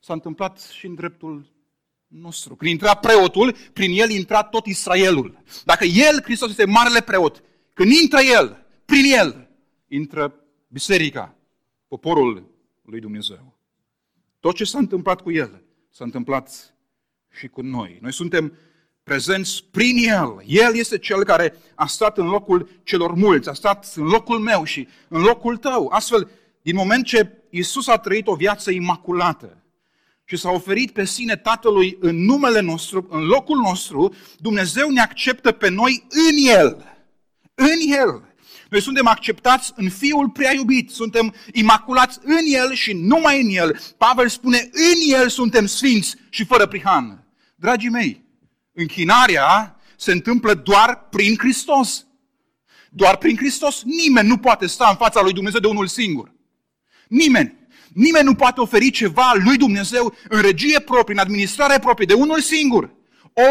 s-a 0.00 0.12
întâmplat 0.12 0.60
și 0.78 0.86
în 0.86 0.94
dreptul 0.94 1.52
nostru. 2.06 2.56
Când 2.56 2.70
intra 2.70 2.94
preotul, 2.94 3.54
prin 3.72 4.00
El 4.00 4.10
intra 4.10 4.42
tot 4.42 4.66
Israelul. 4.66 5.42
Dacă 5.64 5.84
El, 5.84 6.22
Hristos, 6.22 6.50
este 6.50 6.64
marele 6.64 7.00
preot, 7.00 7.42
când 7.74 7.92
intră 7.92 8.20
El, 8.20 8.66
prin 8.84 9.04
El, 9.18 9.48
intră 9.88 10.34
biserica, 10.68 11.34
poporul 11.88 12.50
lui 12.82 13.00
Dumnezeu. 13.00 13.58
Tot 14.40 14.54
ce 14.54 14.64
s-a 14.64 14.78
întâmplat 14.78 15.20
cu 15.20 15.32
El 15.32 15.62
s-a 15.90 16.04
întâmplat 16.04 16.77
și 17.38 17.48
cu 17.48 17.60
noi. 17.60 17.98
Noi 18.00 18.12
suntem 18.12 18.52
prezenți 19.02 19.64
prin 19.70 19.96
El. 20.08 20.42
El 20.46 20.76
este 20.76 20.98
Cel 20.98 21.24
care 21.24 21.54
a 21.74 21.86
stat 21.86 22.18
în 22.18 22.26
locul 22.26 22.68
celor 22.82 23.14
mulți, 23.14 23.48
a 23.48 23.52
stat 23.52 23.92
în 23.96 24.04
locul 24.04 24.38
meu 24.38 24.64
și 24.64 24.88
în 25.08 25.20
locul 25.20 25.56
tău. 25.56 25.88
Astfel, 25.92 26.30
din 26.62 26.74
moment 26.74 27.04
ce 27.04 27.32
Isus 27.50 27.86
a 27.86 27.96
trăit 27.96 28.26
o 28.26 28.34
viață 28.34 28.70
imaculată 28.70 29.62
și 30.24 30.36
s-a 30.36 30.50
oferit 30.50 30.90
pe 30.90 31.04
sine 31.04 31.36
Tatălui 31.36 31.96
în 32.00 32.24
numele 32.24 32.60
nostru, 32.60 33.06
în 33.10 33.24
locul 33.24 33.56
nostru, 33.56 34.14
Dumnezeu 34.38 34.90
ne 34.90 35.00
acceptă 35.00 35.52
pe 35.52 35.68
noi 35.68 36.06
în 36.08 36.56
El. 36.56 36.98
În 37.54 37.92
El. 37.98 38.22
Noi 38.70 38.80
suntem 38.80 39.06
acceptați 39.06 39.72
în 39.76 39.90
Fiul 39.90 40.28
prea 40.28 40.52
iubit, 40.52 40.90
suntem 40.90 41.34
imaculați 41.52 42.18
în 42.22 42.44
El 42.46 42.72
și 42.72 42.92
numai 42.92 43.42
în 43.42 43.48
El. 43.50 43.80
Pavel 43.98 44.28
spune, 44.28 44.70
în 44.72 45.20
El 45.20 45.28
suntem 45.28 45.66
sfinți 45.66 46.16
și 46.28 46.44
fără 46.44 46.66
prihan. 46.66 47.27
Dragii 47.60 47.88
mei, 47.88 48.24
închinarea 48.72 49.76
se 49.96 50.12
întâmplă 50.12 50.54
doar 50.54 51.08
prin 51.10 51.34
Hristos. 51.38 52.06
Doar 52.90 53.16
prin 53.16 53.36
Hristos 53.36 53.82
nimeni 53.82 54.28
nu 54.28 54.36
poate 54.36 54.66
sta 54.66 54.88
în 54.88 54.96
fața 54.96 55.22
lui 55.22 55.32
Dumnezeu 55.32 55.60
de 55.60 55.66
unul 55.66 55.86
singur. 55.86 56.32
Nimeni. 57.08 57.54
Nimeni 57.92 58.24
nu 58.24 58.34
poate 58.34 58.60
oferi 58.60 58.90
ceva 58.90 59.32
lui 59.44 59.56
Dumnezeu 59.56 60.14
în 60.28 60.40
regie 60.40 60.80
proprie, 60.80 61.14
în 61.14 61.20
administrare 61.20 61.78
proprie, 61.78 62.06
de 62.06 62.14
unul 62.14 62.40
singur. 62.40 62.94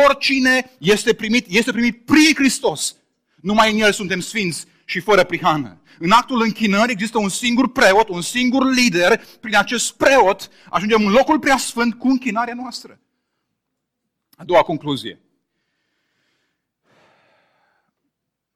Oricine 0.05 0.71
este 0.79 1.13
primit, 1.13 1.45
este 1.49 1.71
primit 1.71 2.05
prin 2.05 2.33
Hristos. 2.35 2.95
Numai 3.41 3.73
în 3.73 3.79
El 3.79 3.91
suntem 3.91 4.19
sfinți 4.19 4.65
și 4.85 4.99
fără 4.99 5.23
prihană. 5.23 5.81
În 5.99 6.11
actul 6.11 6.41
închinării 6.41 6.93
există 6.93 7.17
un 7.17 7.29
singur 7.29 7.71
preot, 7.71 8.09
un 8.09 8.21
singur 8.21 8.73
lider. 8.73 9.25
Prin 9.39 9.55
acest 9.55 9.93
preot 9.93 10.49
ajungem 10.69 11.05
în 11.05 11.11
locul 11.11 11.39
preasfânt 11.39 11.93
cu 11.93 12.07
închinarea 12.07 12.53
noastră. 12.53 12.99
A 14.39 14.43
doua 14.43 14.61
concluzie. 14.61 15.19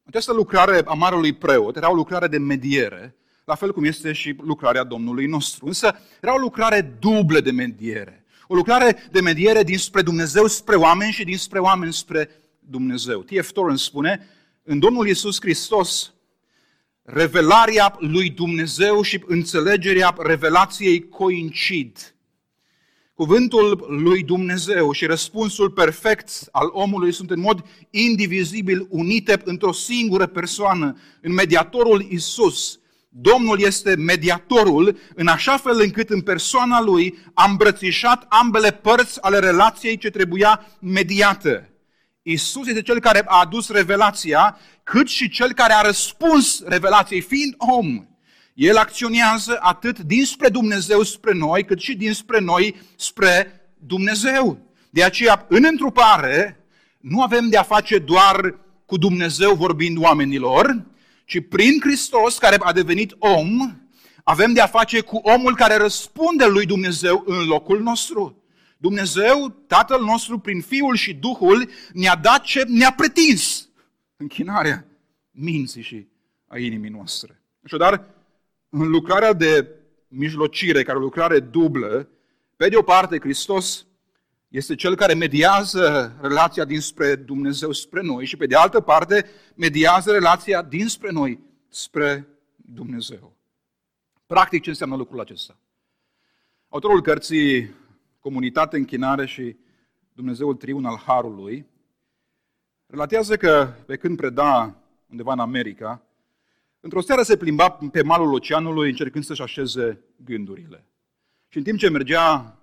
Această 0.03 0.33
lucrare 0.33 0.81
a 0.85 0.93
marelui 0.93 1.33
preot 1.33 1.75
era 1.75 1.91
o 1.91 1.93
lucrare 1.93 2.27
de 2.27 2.37
mediere, 2.37 3.15
la 3.45 3.55
fel 3.55 3.73
cum 3.73 3.83
este 3.83 4.11
și 4.13 4.35
lucrarea 4.41 4.83
Domnului 4.83 5.25
nostru. 5.25 5.65
Însă 5.65 5.95
era 6.21 6.33
o 6.33 6.37
lucrare 6.37 6.81
dublă 6.81 7.39
de 7.39 7.51
mediere. 7.51 8.25
O 8.47 8.55
lucrare 8.55 9.07
de 9.11 9.21
mediere 9.21 9.63
dinspre 9.63 10.01
Dumnezeu 10.01 10.47
spre 10.47 10.75
oameni 10.75 11.11
și 11.11 11.23
dinspre 11.23 11.59
oameni 11.59 11.93
spre 11.93 12.29
Dumnezeu. 12.59 13.21
T.F. 13.21 13.51
Torrance 13.51 13.83
spune, 13.83 14.27
în 14.63 14.79
Domnul 14.79 15.07
Iisus 15.07 15.41
Hristos, 15.41 16.13
revelarea 17.01 17.95
lui 17.99 18.29
Dumnezeu 18.29 19.01
și 19.01 19.23
înțelegerea 19.25 20.15
revelației 20.17 21.09
coincid. 21.09 22.15
Cuvântul 23.21 23.85
lui 23.87 24.23
Dumnezeu 24.23 24.91
și 24.91 25.05
răspunsul 25.05 25.69
perfect 25.69 26.29
al 26.51 26.69
omului 26.71 27.13
sunt 27.13 27.31
în 27.31 27.39
mod 27.39 27.65
indivizibil 27.89 28.87
unite 28.89 29.41
într-o 29.43 29.71
singură 29.71 30.25
persoană, 30.25 30.97
în 31.21 31.33
mediatorul 31.33 32.05
Isus. 32.09 32.79
Domnul 33.09 33.61
este 33.61 33.95
mediatorul 33.95 34.97
în 35.15 35.27
așa 35.27 35.57
fel 35.57 35.79
încât 35.79 36.09
în 36.09 36.21
persoana 36.21 36.81
lui 36.81 37.17
a 37.33 37.49
îmbrățișat 37.49 38.25
ambele 38.29 38.71
părți 38.71 39.21
ale 39.21 39.39
relației 39.39 39.97
ce 39.97 40.09
trebuia 40.09 40.65
mediată. 40.79 41.69
Isus 42.21 42.67
este 42.67 42.81
cel 42.81 42.99
care 42.99 43.23
a 43.25 43.39
adus 43.39 43.69
revelația, 43.69 44.57
cât 44.83 45.07
și 45.07 45.29
cel 45.29 45.53
care 45.53 45.73
a 45.73 45.81
răspuns 45.81 46.63
revelației, 46.65 47.21
fiind 47.21 47.53
om. 47.57 48.05
El 48.53 48.77
acționează 48.77 49.57
atât 49.61 49.99
dinspre 49.99 50.49
Dumnezeu 50.49 51.03
spre 51.03 51.33
noi, 51.33 51.65
cât 51.65 51.79
și 51.79 51.95
dinspre 51.95 52.39
noi 52.39 52.75
spre 52.95 53.61
Dumnezeu. 53.77 54.59
De 54.89 55.03
aceea, 55.03 55.45
în 55.49 55.63
întrupare, 55.65 56.65
nu 56.99 57.21
avem 57.21 57.49
de 57.49 57.57
a 57.57 57.63
face 57.63 57.97
doar 57.99 58.59
cu 58.85 58.97
Dumnezeu 58.97 59.55
vorbind 59.55 59.97
oamenilor, 59.97 60.85
ci 61.25 61.47
prin 61.49 61.79
Hristos, 61.79 62.37
care 62.37 62.57
a 62.59 62.73
devenit 62.73 63.15
om, 63.19 63.75
avem 64.23 64.53
de 64.53 64.61
a 64.61 64.67
face 64.67 65.01
cu 65.01 65.15
omul 65.15 65.55
care 65.55 65.75
răspunde 65.75 66.45
lui 66.45 66.65
Dumnezeu 66.65 67.23
în 67.25 67.45
locul 67.45 67.81
nostru. 67.81 68.43
Dumnezeu, 68.77 69.49
Tatăl 69.67 70.03
nostru, 70.03 70.39
prin 70.39 70.61
Fiul 70.61 70.95
și 70.95 71.13
Duhul, 71.13 71.69
ne-a 71.93 72.15
dat 72.15 72.41
ce 72.41 72.63
ne-a 72.67 72.93
pretins. 72.93 73.69
Închinarea 74.17 74.85
minții 75.31 75.81
și 75.81 76.07
a 76.47 76.57
inimii 76.57 76.89
noastre. 76.89 77.41
Așadar, 77.63 78.05
în 78.71 78.89
lucrarea 78.89 79.33
de 79.33 79.67
mijlocire, 80.07 80.83
care 80.83 80.97
o 80.97 81.01
lucrare 81.01 81.39
dublă, 81.39 82.09
pe 82.55 82.69
de 82.69 82.75
o 82.75 82.81
parte, 82.81 83.19
Hristos 83.19 83.85
este 84.47 84.75
cel 84.75 84.95
care 84.95 85.13
mediază 85.13 86.17
relația 86.21 86.65
dinspre 86.65 87.15
Dumnezeu 87.15 87.71
spre 87.71 88.01
noi 88.01 88.25
și 88.25 88.37
pe 88.37 88.45
de 88.45 88.55
altă 88.55 88.81
parte 88.81 89.25
mediază 89.55 90.11
relația 90.11 90.61
dinspre 90.61 91.11
noi 91.11 91.39
spre 91.69 92.27
Dumnezeu. 92.55 93.35
Practic, 94.25 94.61
ce 94.61 94.69
înseamnă 94.69 94.95
lucrul 94.95 95.19
acesta? 95.19 95.57
Autorul 96.69 97.01
cărții 97.01 97.75
Comunitate, 98.19 98.77
Închinare 98.77 99.25
și 99.25 99.57
Dumnezeul 100.13 100.55
Triun 100.55 100.85
al 100.85 100.97
Harului 100.97 101.65
relatează 102.85 103.35
că 103.35 103.73
pe 103.85 103.95
când 103.95 104.17
preda 104.17 104.75
undeva 105.09 105.33
în 105.33 105.39
America, 105.39 106.01
într-o 106.81 107.01
seară 107.01 107.21
se 107.21 107.37
plimba 107.37 107.71
pe 107.71 108.01
malul 108.01 108.33
oceanului 108.33 108.89
încercând 108.89 109.23
să-și 109.23 109.41
așeze 109.41 109.99
gândurile. 110.23 110.85
Și 111.47 111.57
în 111.57 111.63
timp 111.63 111.79
ce 111.79 111.89
mergea 111.89 112.57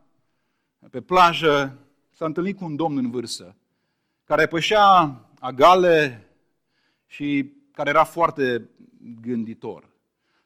pe 0.91 1.01
plajă, 1.01 1.79
s-a 2.11 2.25
întâlnit 2.25 2.57
cu 2.57 2.65
un 2.65 2.77
domn 2.77 2.97
în 2.97 3.11
vârstă, 3.11 3.57
care 4.25 4.47
pășea 4.47 5.21
agale 5.41 6.29
și 7.07 7.53
care 7.73 7.89
era 7.89 8.05
foarte 8.05 8.69
gânditor. 9.21 9.89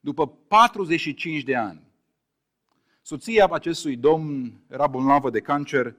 După 0.00 0.26
45 0.26 1.42
de 1.42 1.56
ani, 1.56 1.80
soția 3.02 3.46
acestui 3.50 3.96
domn 3.96 4.52
era 4.70 4.86
bolnavă 4.86 5.30
de 5.30 5.40
cancer, 5.40 5.94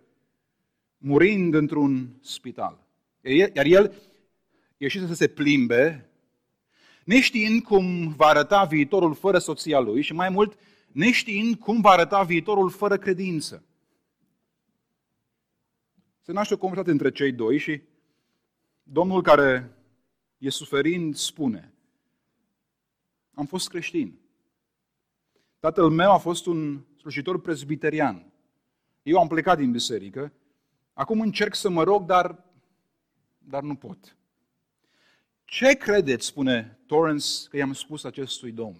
murind 0.97 1.53
într-un 1.53 2.17
spital. 2.21 2.79
Iar 3.53 3.65
el 3.65 3.93
ieșise 4.77 5.07
să 5.07 5.13
se 5.13 5.27
plimbe, 5.27 6.09
neștiind 7.03 7.61
cum 7.61 8.13
va 8.15 8.25
arăta 8.25 8.63
viitorul 8.63 9.13
fără 9.13 9.37
soția 9.37 9.79
lui 9.79 10.01
și 10.01 10.13
mai 10.13 10.29
mult, 10.29 10.57
neștiind 10.91 11.55
cum 11.55 11.81
va 11.81 11.89
arăta 11.89 12.23
viitorul 12.23 12.69
fără 12.69 12.97
credință. 12.97 13.63
Se 16.21 16.31
naște 16.31 16.53
o 16.53 16.57
conversație 16.57 16.91
între 16.91 17.11
cei 17.11 17.31
doi 17.31 17.57
și 17.57 17.81
Domnul 18.83 19.21
care 19.21 19.77
e 20.37 20.49
suferind 20.49 21.15
spune, 21.15 21.73
am 23.33 23.45
fost 23.45 23.69
creștin. 23.69 24.19
Tatăl 25.59 25.89
meu 25.89 26.11
a 26.11 26.17
fost 26.17 26.45
un 26.45 26.81
slujitor 26.97 27.41
presbiterian. 27.41 28.31
Eu 29.03 29.19
am 29.19 29.27
plecat 29.27 29.57
din 29.57 29.71
biserică. 29.71 30.33
Acum 30.93 31.21
încerc 31.21 31.55
să 31.55 31.69
mă 31.69 31.83
rog, 31.83 32.05
dar, 32.05 32.43
dar 33.37 33.63
nu 33.63 33.75
pot. 33.75 34.17
Ce 35.53 35.73
credeți, 35.73 36.25
spune 36.25 36.79
Torrance, 36.85 37.27
că 37.49 37.57
i-am 37.57 37.73
spus 37.73 38.03
acestui 38.03 38.51
domn? 38.51 38.79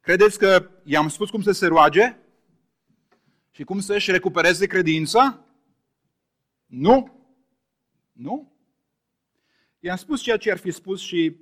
Credeți 0.00 0.38
că 0.38 0.70
i-am 0.84 1.08
spus 1.08 1.30
cum 1.30 1.42
să 1.42 1.52
se 1.52 1.66
roage? 1.66 2.16
Și 3.50 3.64
cum 3.64 3.80
să-și 3.80 4.10
recupereze 4.10 4.66
credința? 4.66 5.44
Nu. 6.66 7.26
Nu. 8.12 8.52
I-am 9.78 9.96
spus 9.96 10.22
ceea 10.22 10.36
ce 10.36 10.50
ar 10.50 10.58
fi 10.58 10.70
spus 10.70 11.00
și 11.00 11.36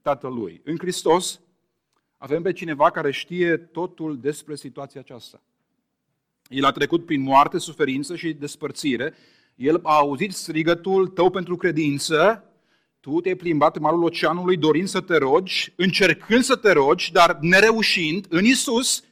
tatălui. 0.00 0.60
În 0.64 0.78
Hristos 0.78 1.40
avem 2.16 2.42
pe 2.42 2.52
cineva 2.52 2.90
care 2.90 3.10
știe 3.10 3.56
totul 3.56 4.20
despre 4.20 4.54
situația 4.54 5.00
aceasta. 5.00 5.42
El 6.48 6.64
a 6.64 6.72
trecut 6.72 7.06
prin 7.06 7.20
moarte, 7.20 7.58
suferință 7.58 8.16
și 8.16 8.32
despărțire. 8.32 9.14
El 9.54 9.80
a 9.82 9.94
auzit 9.94 10.32
strigătul 10.32 11.08
tău 11.08 11.30
pentru 11.30 11.56
credință. 11.56 12.46
Tu 13.02 13.20
te-ai 13.20 13.34
plimbat 13.34 13.76
în 13.76 13.82
malul 13.82 14.04
oceanului 14.04 14.56
dorind 14.56 14.88
să 14.88 15.00
te 15.00 15.16
rogi, 15.16 15.72
încercând 15.76 16.42
să 16.42 16.56
te 16.56 16.72
rogi, 16.72 17.12
dar 17.12 17.38
nereușind. 17.40 18.26
În 18.28 18.44
Isus 18.44 19.04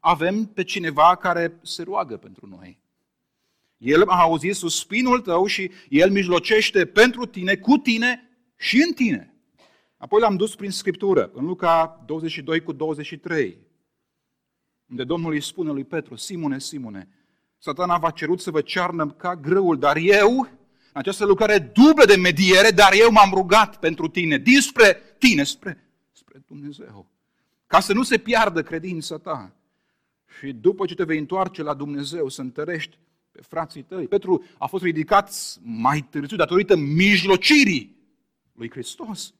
avem 0.00 0.44
pe 0.44 0.64
cineva 0.64 1.16
care 1.16 1.58
se 1.62 1.82
roagă 1.82 2.16
pentru 2.16 2.46
noi. 2.46 2.78
El 3.76 4.08
a 4.08 4.20
auzit 4.20 4.54
suspinul 4.54 5.20
tău 5.20 5.46
și 5.46 5.70
El 5.88 6.10
mijlocește 6.10 6.86
pentru 6.86 7.26
tine, 7.26 7.56
cu 7.56 7.76
tine 7.76 8.28
și 8.56 8.82
în 8.86 8.92
tine. 8.92 9.34
Apoi 9.96 10.20
l-am 10.20 10.36
dus 10.36 10.54
prin 10.54 10.70
Scriptură, 10.70 11.30
în 11.34 11.44
Luca 11.44 12.02
22 12.06 12.62
cu 12.62 12.72
23, 12.72 13.58
unde 14.90 15.04
Domnul 15.04 15.32
îi 15.32 15.42
spune 15.42 15.70
lui 15.70 15.84
Petru, 15.84 16.16
Simone, 16.16 16.58
Simone, 16.58 17.08
satana 17.58 17.98
v-a 17.98 18.10
cerut 18.10 18.40
să 18.40 18.50
vă 18.50 18.60
cearnă 18.60 19.10
ca 19.10 19.36
grâul, 19.36 19.78
dar 19.78 19.96
eu, 19.96 20.40
în 20.40 20.55
această 20.96 21.24
lucrare 21.24 21.58
dublă 21.58 22.04
de 22.04 22.16
mediere, 22.16 22.70
dar 22.70 22.92
eu 22.92 23.10
m-am 23.10 23.30
rugat 23.32 23.78
pentru 23.78 24.08
tine, 24.08 24.38
dinspre 24.38 24.96
tine, 25.18 25.44
spre, 25.44 25.90
spre 26.12 26.42
Dumnezeu, 26.46 27.06
ca 27.66 27.80
să 27.80 27.92
nu 27.92 28.02
se 28.02 28.18
piardă 28.18 28.62
credința 28.62 29.18
ta. 29.18 29.52
Și 30.38 30.52
după 30.52 30.86
ce 30.86 30.94
te 30.94 31.04
vei 31.04 31.18
întoarce 31.18 31.62
la 31.62 31.74
Dumnezeu, 31.74 32.28
să 32.28 32.40
întărești 32.40 32.98
pe 33.32 33.42
frații 33.42 33.82
tăi. 33.82 34.06
Petru 34.06 34.44
a 34.58 34.66
fost 34.66 34.82
ridicat 34.84 35.34
mai 35.62 36.00
târziu 36.10 36.36
datorită 36.36 36.76
mijlocirii 36.76 37.96
lui 38.52 38.70
Hristos. 38.70 39.34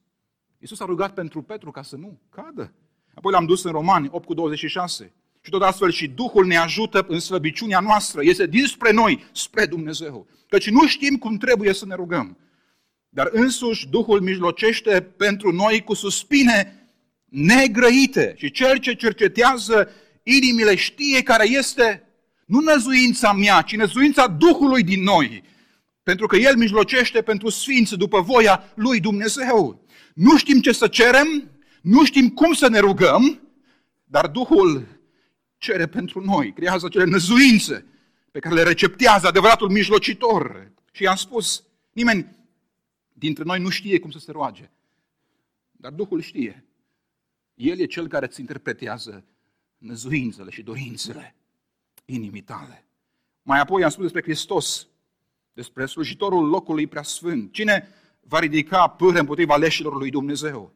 Iisus 0.59 0.81
a 0.81 0.85
rugat 0.85 1.15
pentru 1.15 1.43
Petru 1.43 1.71
ca 1.71 1.83
să 1.83 1.97
nu 1.97 2.21
cadă. 2.31 2.73
Apoi 3.15 3.33
l-am 3.33 3.47
dus 3.47 3.65
în 3.65 3.73
Romani 3.73 4.09
8 4.11 4.27
cu 4.27 4.35
26. 4.35 5.13
Și 5.47 5.53
tot 5.53 5.63
astfel 5.63 5.91
și 5.91 6.09
Duhul 6.09 6.47
ne 6.47 6.57
ajută 6.57 7.07
în 7.09 7.21
slăbiciunea 7.21 7.81
noastră. 7.81 8.21
Este 8.23 8.47
dinspre 8.47 8.91
noi, 8.93 9.25
spre 9.33 9.67
Dumnezeu. 9.67 10.27
Căci 10.49 10.71
nu 10.71 10.87
știm 10.87 11.17
cum 11.17 11.37
trebuie 11.37 11.73
să 11.73 11.87
ne 11.87 11.95
rugăm. 11.95 12.39
Dar 13.09 13.29
însuși 13.33 13.89
Duhul 13.89 14.21
mijlocește 14.21 15.01
pentru 15.01 15.53
noi 15.53 15.83
cu 15.83 15.95
suspine 15.95 16.89
negrăite. 17.25 18.35
Și 18.37 18.51
cel 18.51 18.77
ce 18.77 18.95
cercetează 18.95 19.91
inimile 20.23 20.75
știe 20.75 21.23
care 21.23 21.49
este 21.49 22.03
nu 22.47 22.61
năzuința 22.61 23.33
mea, 23.33 23.63
ci 23.63 23.77
năzuința 23.77 24.27
Duhului 24.27 24.83
din 24.83 25.03
noi. 25.03 25.43
Pentru 26.03 26.27
că 26.27 26.37
El 26.37 26.57
mijlocește 26.57 27.23
pentru 27.23 27.49
sfinți 27.49 27.97
după 27.97 28.21
voia 28.21 28.73
lui 28.75 29.01
Dumnezeu. 29.01 29.87
Nu 30.15 30.37
știm 30.37 30.61
ce 30.61 30.73
să 30.73 30.87
cerem, 30.87 31.51
nu 31.83 32.05
știm 32.05 32.29
cum 32.29 32.53
să 32.53 32.69
ne 32.69 32.79
rugăm, 32.79 33.41
dar 34.05 34.27
Duhul 34.27 34.96
cere 35.59 35.87
pentru 35.87 36.25
noi, 36.25 36.53
creează 36.53 36.87
acele 36.87 37.05
năzuințe 37.05 37.85
pe 38.31 38.39
care 38.39 38.55
le 38.55 38.63
receptează 38.63 39.27
adevăratul 39.27 39.71
mijlocitor. 39.71 40.73
Și 40.93 41.03
i-am 41.03 41.17
spus, 41.17 41.65
nimeni 41.93 42.37
dintre 43.13 43.45
noi 43.45 43.61
nu 43.61 43.69
știe 43.69 43.99
cum 43.99 44.11
să 44.11 44.19
se 44.19 44.31
roage, 44.31 44.71
dar 45.73 45.93
Duhul 45.93 46.21
știe. 46.21 46.65
El 47.55 47.79
e 47.79 47.87
cel 47.87 48.09
care 48.09 48.27
îți 48.27 48.41
interpretează 48.41 49.25
năzuințele 49.79 50.51
și 50.51 50.63
dorințele 50.63 51.35
inimii 52.05 52.41
tale. 52.41 52.87
Mai 53.43 53.59
apoi 53.59 53.85
am 53.85 53.91
spus 53.91 54.03
despre 54.03 54.23
Hristos, 54.23 54.89
despre 55.53 55.87
slujitorul 55.87 56.49
locului 56.49 56.87
preasfânt. 56.87 57.53
Cine 57.53 57.89
va 58.21 58.39
ridica 58.39 58.89
pâră 58.89 59.19
împotriva 59.19 59.57
leșilor 59.57 59.97
lui 59.97 60.11
Dumnezeu? 60.11 60.73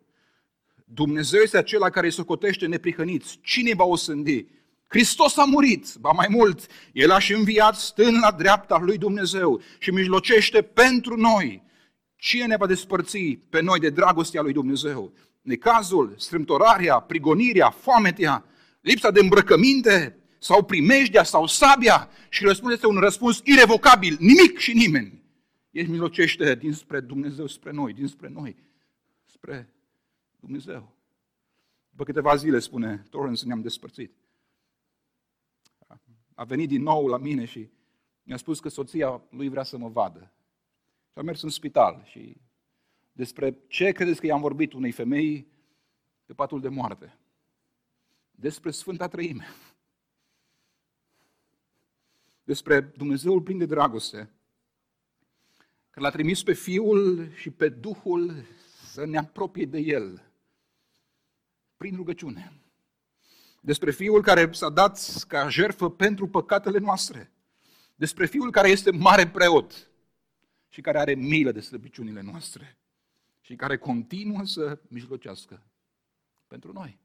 Dumnezeu 0.84 1.40
este 1.40 1.56
acela 1.56 1.90
care 1.90 2.06
îi 2.06 2.12
socotește 2.12 2.66
neprihăniți. 2.66 3.38
Cine 3.42 3.74
va 3.74 3.84
osândi? 3.84 4.46
Hristos 4.92 5.36
a 5.36 5.44
murit, 5.44 5.94
ba 6.00 6.10
mai 6.10 6.26
mult, 6.30 6.66
El 6.92 7.10
a 7.10 7.18
și 7.18 7.32
înviat 7.32 7.74
stând 7.74 8.18
la 8.22 8.30
dreapta 8.30 8.78
lui 8.78 8.98
Dumnezeu 8.98 9.60
și 9.78 9.90
mijlocește 9.90 10.62
pentru 10.62 11.16
noi. 11.16 11.62
Cine 12.16 12.46
ne 12.46 12.56
va 12.56 12.66
despărți 12.66 13.38
pe 13.50 13.60
noi 13.60 13.78
de 13.78 13.90
dragostea 13.90 14.42
lui 14.42 14.52
Dumnezeu? 14.52 15.12
Necazul, 15.42 16.14
strâmtorarea, 16.18 17.00
prigonirea, 17.00 17.70
foametea, 17.70 18.44
lipsa 18.80 19.10
de 19.10 19.20
îmbrăcăminte 19.20 20.18
sau 20.38 20.64
primejdea 20.64 21.22
sau 21.22 21.46
sabia? 21.46 22.08
Și 22.28 22.44
răspunsul 22.44 22.72
este 22.72 22.86
un 22.86 22.98
răspuns 22.98 23.40
irevocabil, 23.44 24.16
nimic 24.20 24.58
și 24.58 24.72
nimeni. 24.72 25.22
El 25.70 25.86
mijlocește 25.86 26.54
dinspre 26.54 27.00
Dumnezeu 27.00 27.46
spre 27.46 27.70
noi, 27.70 27.92
dinspre 27.92 28.28
noi, 28.28 28.56
spre 29.26 29.68
Dumnezeu. 30.40 30.96
După 31.90 32.04
câteva 32.04 32.36
zile, 32.36 32.58
spune 32.58 33.06
Torrance, 33.10 33.46
ne-am 33.46 33.62
despărțit. 33.62 34.19
A 36.40 36.44
venit 36.44 36.68
din 36.68 36.82
nou 36.82 37.06
la 37.06 37.16
mine 37.16 37.44
și 37.44 37.68
mi-a 38.22 38.36
spus 38.36 38.60
că 38.60 38.68
soția 38.68 39.22
lui 39.30 39.48
vrea 39.48 39.62
să 39.62 39.78
mă 39.78 39.88
vadă. 39.88 40.32
Și 41.12 41.18
am 41.18 41.24
mers 41.24 41.42
în 41.42 41.48
spital 41.48 42.02
și 42.04 42.36
despre 43.12 43.58
ce 43.66 43.92
credeți 43.92 44.20
că 44.20 44.26
i-am 44.26 44.40
vorbit 44.40 44.72
unei 44.72 44.90
femei 44.90 45.46
pe 46.24 46.32
patul 46.32 46.60
de 46.60 46.68
moarte? 46.68 47.18
Despre 48.30 48.70
Sfânta 48.70 49.08
Trăime. 49.08 49.46
Despre 52.44 52.80
Dumnezeul 52.80 53.42
plin 53.42 53.58
de 53.58 53.66
dragoste, 53.66 54.30
că 55.90 56.00
l-a 56.00 56.10
trimis 56.10 56.42
pe 56.42 56.52
Fiul 56.52 57.32
și 57.32 57.50
pe 57.50 57.68
Duhul 57.68 58.44
să 58.84 59.04
ne 59.04 59.18
apropie 59.18 59.64
de 59.64 59.78
El 59.78 60.32
prin 61.76 61.96
rugăciune. 61.96 62.59
Despre 63.60 63.90
Fiul 63.90 64.22
care 64.22 64.52
s-a 64.52 64.68
dat 64.68 65.24
ca 65.28 65.48
jertfă 65.48 65.90
pentru 65.90 66.28
păcatele 66.28 66.78
noastre. 66.78 67.32
Despre 67.94 68.26
Fiul 68.26 68.50
care 68.50 68.68
este 68.68 68.90
mare 68.90 69.28
preot 69.28 69.90
și 70.68 70.80
care 70.80 70.98
are 70.98 71.14
milă 71.14 71.52
de 71.52 71.60
slăbiciunile 71.60 72.20
noastre 72.20 72.78
și 73.40 73.54
care 73.56 73.78
continuă 73.78 74.44
să 74.44 74.78
mijlocească 74.88 75.62
pentru 76.46 76.72
noi. 76.72 76.98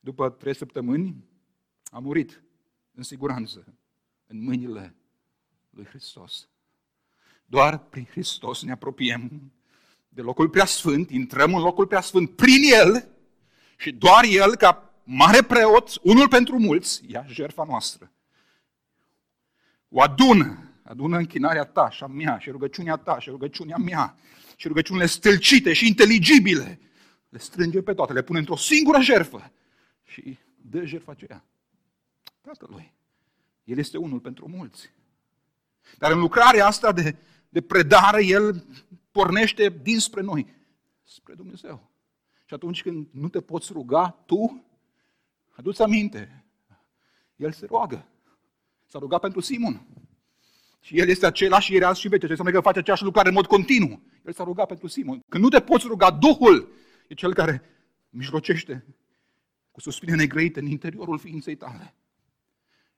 După 0.00 0.30
trei 0.30 0.54
săptămâni 0.54 1.24
a 1.90 1.98
murit 1.98 2.42
în 2.94 3.02
siguranță 3.02 3.64
în 4.26 4.42
mâinile 4.42 4.94
lui 5.70 5.84
Hristos. 5.84 6.48
Doar 7.44 7.78
prin 7.78 8.04
Hristos 8.04 8.62
ne 8.62 8.72
apropiem 8.72 9.52
de 10.08 10.22
locul 10.22 10.48
preasfânt, 10.48 11.10
intrăm 11.10 11.54
în 11.54 11.62
locul 11.62 11.86
preasfânt 11.86 12.36
prin 12.36 12.62
El 12.72 13.08
și 13.76 13.92
doar 13.92 14.24
El, 14.24 14.56
ca 14.56 14.85
mare 15.06 15.42
preot, 15.42 16.00
unul 16.02 16.28
pentru 16.28 16.58
mulți, 16.58 17.02
ia 17.06 17.24
jertfa 17.28 17.64
noastră. 17.64 18.12
O 19.88 20.00
adună, 20.00 20.72
adună 20.82 21.16
închinarea 21.16 21.64
ta 21.64 21.90
și 21.90 22.02
a 22.02 22.06
mea, 22.06 22.38
și 22.38 22.50
rugăciunea 22.50 22.96
ta, 22.96 23.18
și 23.18 23.30
rugăciunea 23.30 23.76
mea, 23.76 24.16
și 24.56 24.68
rugăciunile 24.68 25.06
stâlcite 25.06 25.72
și 25.72 25.86
inteligibile. 25.86 26.80
Le 27.28 27.38
strânge 27.38 27.82
pe 27.82 27.94
toate, 27.94 28.12
le 28.12 28.22
pune 28.22 28.38
într-o 28.38 28.56
singură 28.56 29.00
jertfă 29.00 29.52
și 30.04 30.38
dă 30.56 30.84
jertfa 30.84 31.12
aceea 31.12 31.44
Tatălui. 32.40 32.92
El 33.64 33.78
este 33.78 33.98
unul 33.98 34.20
pentru 34.20 34.48
mulți. 34.48 34.92
Dar 35.98 36.12
în 36.12 36.18
lucrarea 36.18 36.66
asta 36.66 36.92
de, 36.92 37.16
de 37.48 37.60
predare, 37.60 38.24
El 38.24 38.64
pornește 39.10 39.78
dinspre 39.82 40.20
noi, 40.20 40.54
spre 41.04 41.34
Dumnezeu. 41.34 41.90
Și 42.44 42.54
atunci 42.54 42.82
când 42.82 43.06
nu 43.10 43.28
te 43.28 43.40
poți 43.40 43.72
ruga, 43.72 44.22
tu, 44.26 44.65
aduți 45.56 45.82
aminte, 45.82 46.44
El 47.36 47.52
se 47.52 47.66
roagă. 47.66 48.08
S-a 48.86 48.98
rugat 48.98 49.20
pentru 49.20 49.40
Simon. 49.40 49.86
Și 50.80 50.98
El 50.98 51.08
este 51.08 51.26
același 51.26 51.72
ieri 51.72 51.84
azi 51.84 52.00
și 52.00 52.08
vece. 52.08 52.24
Ce 52.24 52.30
înseamnă 52.30 52.52
că 52.52 52.60
face 52.60 52.78
aceeași 52.78 53.02
lucrare 53.02 53.28
în 53.28 53.34
mod 53.34 53.46
continuu. 53.46 54.02
El 54.26 54.32
s-a 54.32 54.44
rugat 54.44 54.66
pentru 54.66 54.86
Simon. 54.86 55.22
Când 55.28 55.42
nu 55.42 55.48
te 55.48 55.60
poți 55.60 55.86
ruga, 55.86 56.10
Duhul 56.10 56.72
e 57.08 57.14
Cel 57.14 57.34
care 57.34 57.62
mijlocește 58.08 58.84
cu 59.70 59.80
suspine 59.80 60.14
negrăite 60.14 60.60
în 60.60 60.66
interiorul 60.66 61.18
ființei 61.18 61.56
tale. 61.56 61.94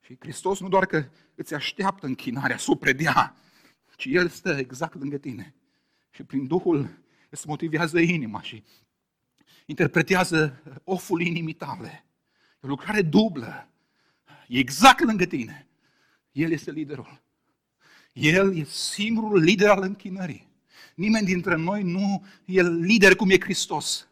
Și 0.00 0.16
Hristos 0.18 0.60
nu 0.60 0.68
doar 0.68 0.86
că 0.86 1.08
îți 1.34 1.54
așteaptă 1.54 2.06
închinarea 2.06 2.58
să 2.58 2.70
o 2.70 2.74
predea, 2.74 3.36
ci 3.96 4.04
El 4.04 4.28
stă 4.28 4.56
exact 4.58 4.94
lângă 4.94 5.16
tine. 5.16 5.54
Și 6.10 6.24
prin 6.24 6.46
Duhul 6.46 6.98
îți 7.28 7.48
motivează 7.48 7.98
inima 7.98 8.42
și 8.42 8.64
interpretează 9.66 10.62
oful 10.84 11.20
inimii 11.20 11.52
tale. 11.52 12.07
E 12.60 12.66
o 12.66 12.68
lucrare 12.68 13.02
dublă. 13.02 13.68
E 14.48 14.58
exact 14.58 15.00
lângă 15.00 15.24
tine. 15.24 15.66
El 16.32 16.50
este 16.50 16.70
liderul. 16.70 17.22
El 18.12 18.56
e 18.56 18.64
singurul 18.64 19.38
lider 19.42 19.68
al 19.68 19.82
închinării. 19.82 20.48
Nimeni 20.94 21.26
dintre 21.26 21.56
noi 21.56 21.82
nu 21.82 22.26
e 22.44 22.62
lider 22.62 23.16
cum 23.16 23.30
e 23.30 23.40
Hristos. 23.40 24.08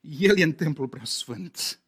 El 0.00 0.38
e 0.38 0.42
în 0.42 0.52
templul 0.52 0.88
prea 0.88 1.04
sfânt. 1.04 1.80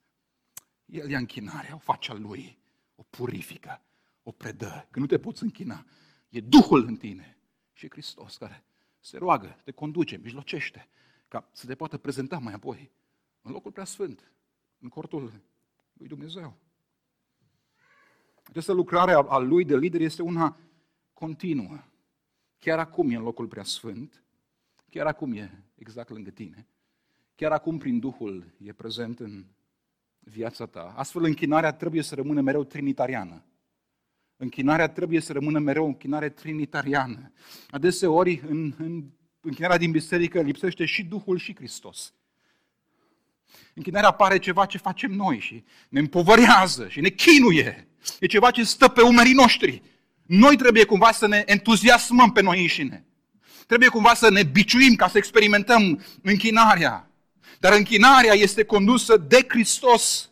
El 0.85 1.11
ia 1.11 1.19
închinarea, 1.19 1.75
o 1.75 1.79
face 1.79 2.11
a 2.11 2.15
Lui, 2.15 2.59
o 2.95 3.03
purifică, 3.11 3.81
o 4.23 4.31
predă. 4.31 4.87
Că 4.91 4.99
nu 4.99 5.07
te 5.07 5.19
poți 5.19 5.43
închina. 5.43 5.87
E 6.29 6.41
Duhul 6.41 6.87
în 6.87 6.97
tine 6.97 7.37
și 7.73 7.91
Hristos 7.91 8.37
care 8.37 8.65
se 9.01 9.19
roagă, 9.19 9.61
te 9.65 9.71
conduce, 9.71 10.21
mijlocește, 10.23 10.89
ca 11.29 11.49
să 11.53 11.67
te 11.67 11.75
poată 11.75 11.97
prezenta 11.97 12.39
mai 12.39 12.53
apoi 12.53 12.91
în 13.43 13.53
locul 13.53 13.73
prea 13.73 13.85
sfânt, 13.85 14.33
în 14.85 14.91
cortul 14.91 15.33
lui 15.93 16.09
Dumnezeu. 16.09 16.57
Această 18.43 18.73
lucrare 18.73 19.13
a 19.13 19.39
lui 19.39 19.65
de 19.65 19.77
lider 19.77 20.01
este 20.01 20.23
una 20.23 20.57
continuă. 21.13 21.79
Chiar 22.59 22.79
acum 22.79 23.11
e 23.11 23.17
în 23.17 23.23
locul 23.23 23.47
prea 23.47 23.63
sfânt, 23.63 24.25
chiar 24.91 25.07
acum 25.07 25.33
e 25.33 25.65
exact 25.75 26.11
lângă 26.11 26.31
tine, 26.31 26.67
chiar 27.35 27.53
acum 27.53 27.79
prin 27.79 27.99
Duhul 27.99 28.55
e 28.59 28.73
prezent 28.73 29.21
în 29.21 29.45
viața 30.19 30.67
ta. 30.67 30.95
Astfel, 30.97 31.25
închinarea 31.25 31.73
trebuie 31.73 32.03
să 32.03 32.15
rămână 32.15 32.41
mereu 32.41 32.65
trinitariană. 32.65 33.45
Închinarea 34.37 34.89
trebuie 34.89 35.21
să 35.21 35.33
rămână 35.33 35.59
mereu 35.59 35.87
închinare 35.87 36.29
trinitariană. 36.29 37.33
Adeseori, 37.71 38.43
în, 38.49 38.75
în 38.79 39.11
închinarea 39.41 39.77
din 39.77 39.91
biserică 39.91 40.41
lipsește 40.41 40.85
și 40.85 41.05
Duhul 41.05 41.39
și 41.39 41.55
Hristos. 41.55 42.15
Închinarea 43.75 44.11
pare 44.11 44.39
ceva 44.39 44.65
ce 44.67 44.79
facem 44.79 45.11
noi 45.11 45.39
și 45.41 45.65
ne 45.89 46.01
împovărează 46.01 46.87
și 46.89 47.01
ne 47.01 47.09
chinuie. 47.09 47.89
E 48.21 48.27
ceva 48.27 48.51
ce 48.51 48.65
stă 48.65 48.89
pe 48.89 49.03
umerii 49.03 49.33
noștri. 49.33 49.83
Noi 50.27 50.57
trebuie 50.57 50.85
cumva 50.85 51.13
să 51.13 51.27
ne 51.27 51.43
entuziasmăm 51.47 52.33
pe 52.33 52.43
noi 52.43 52.61
înșine. 52.61 53.05
Trebuie 53.67 53.89
cumva 53.89 54.15
să 54.15 54.31
ne 54.31 54.43
biciuim 54.43 54.95
ca 54.95 55.09
să 55.09 55.19
experimentăm 55.19 56.05
închinarea. 56.23 57.11
Dar 57.59 57.73
închinarea 57.73 58.33
este 58.33 58.65
condusă 58.65 59.17
de 59.17 59.45
Hristos. 59.49 60.31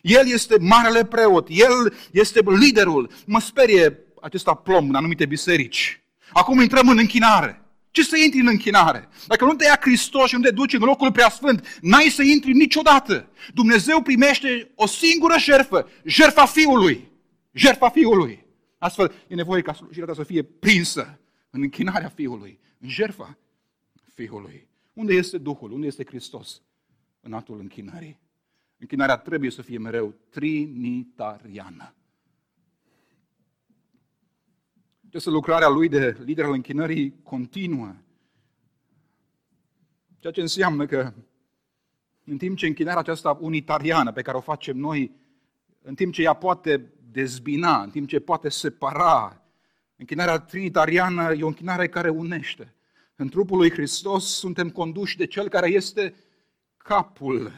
El 0.00 0.28
este 0.28 0.56
marele 0.58 1.04
preot, 1.04 1.46
El 1.50 1.94
este 2.10 2.40
liderul. 2.46 3.10
Mă 3.26 3.40
sperie 3.40 3.98
acest 4.20 4.46
aplomb 4.46 4.88
în 4.88 4.94
anumite 4.94 5.26
biserici. 5.26 6.02
Acum 6.32 6.60
intrăm 6.60 6.88
în 6.88 6.98
închinare. 6.98 7.61
Ce 7.92 8.02
să 8.02 8.16
intri 8.16 8.40
în 8.40 8.46
închinare? 8.46 9.08
Dacă 9.26 9.44
nu 9.44 9.54
te 9.54 9.64
ia 9.64 9.78
Hristos 9.80 10.28
și 10.28 10.34
nu 10.34 10.40
te 10.40 10.50
duci 10.50 10.72
în 10.72 10.80
locul 10.80 11.12
preasfânt, 11.12 11.78
n-ai 11.80 12.08
să 12.08 12.22
intri 12.22 12.52
niciodată. 12.52 13.28
Dumnezeu 13.54 14.02
primește 14.02 14.70
o 14.74 14.86
singură 14.86 15.34
jertfă, 15.38 15.88
jertfa 16.04 16.46
Fiului. 16.46 17.10
Jertfa 17.52 17.88
Fiului. 17.88 18.46
Astfel, 18.78 19.12
e 19.28 19.34
nevoie 19.34 19.62
ca 19.62 19.72
slujirea 19.72 20.06
ta 20.06 20.14
să 20.14 20.22
fie 20.22 20.42
prinsă 20.42 21.20
în 21.50 21.62
închinarea 21.62 22.08
Fiului, 22.08 22.58
în 22.78 22.88
jertfa 22.88 23.38
Fiului. 24.14 24.68
Unde 24.92 25.14
este 25.14 25.38
Duhul? 25.38 25.72
Unde 25.72 25.86
este 25.86 26.04
Hristos? 26.04 26.62
În 27.20 27.32
actul 27.32 27.58
închinării. 27.60 28.20
Închinarea 28.78 29.16
trebuie 29.16 29.50
să 29.50 29.62
fie 29.62 29.78
mereu 29.78 30.14
trinitariană. 30.30 31.94
Această 35.12 35.30
lucrarea 35.30 35.68
lui 35.68 35.88
de 35.88 36.16
lider 36.24 36.44
al 36.44 36.52
închinării 36.52 37.14
continuă. 37.22 37.94
Ceea 40.18 40.32
ce 40.32 40.40
înseamnă 40.40 40.86
că 40.86 41.12
în 42.24 42.36
timp 42.36 42.56
ce 42.56 42.66
închinarea 42.66 43.00
aceasta 43.00 43.38
unitariană 43.40 44.12
pe 44.12 44.22
care 44.22 44.36
o 44.36 44.40
facem 44.40 44.76
noi, 44.76 45.12
în 45.82 45.94
timp 45.94 46.12
ce 46.12 46.22
ea 46.22 46.32
poate 46.32 46.92
dezbina, 47.10 47.82
în 47.82 47.90
timp 47.90 48.08
ce 48.08 48.20
poate 48.20 48.48
separa, 48.48 49.42
închinarea 49.96 50.38
trinitariană 50.38 51.32
e 51.32 51.42
o 51.42 51.46
închinare 51.46 51.88
care 51.88 52.08
unește. 52.08 52.74
În 53.16 53.28
trupul 53.28 53.56
lui 53.56 53.70
Hristos 53.70 54.24
suntem 54.24 54.70
conduși 54.70 55.16
de 55.16 55.26
Cel 55.26 55.48
care 55.48 55.68
este 55.68 56.14
capul. 56.76 57.52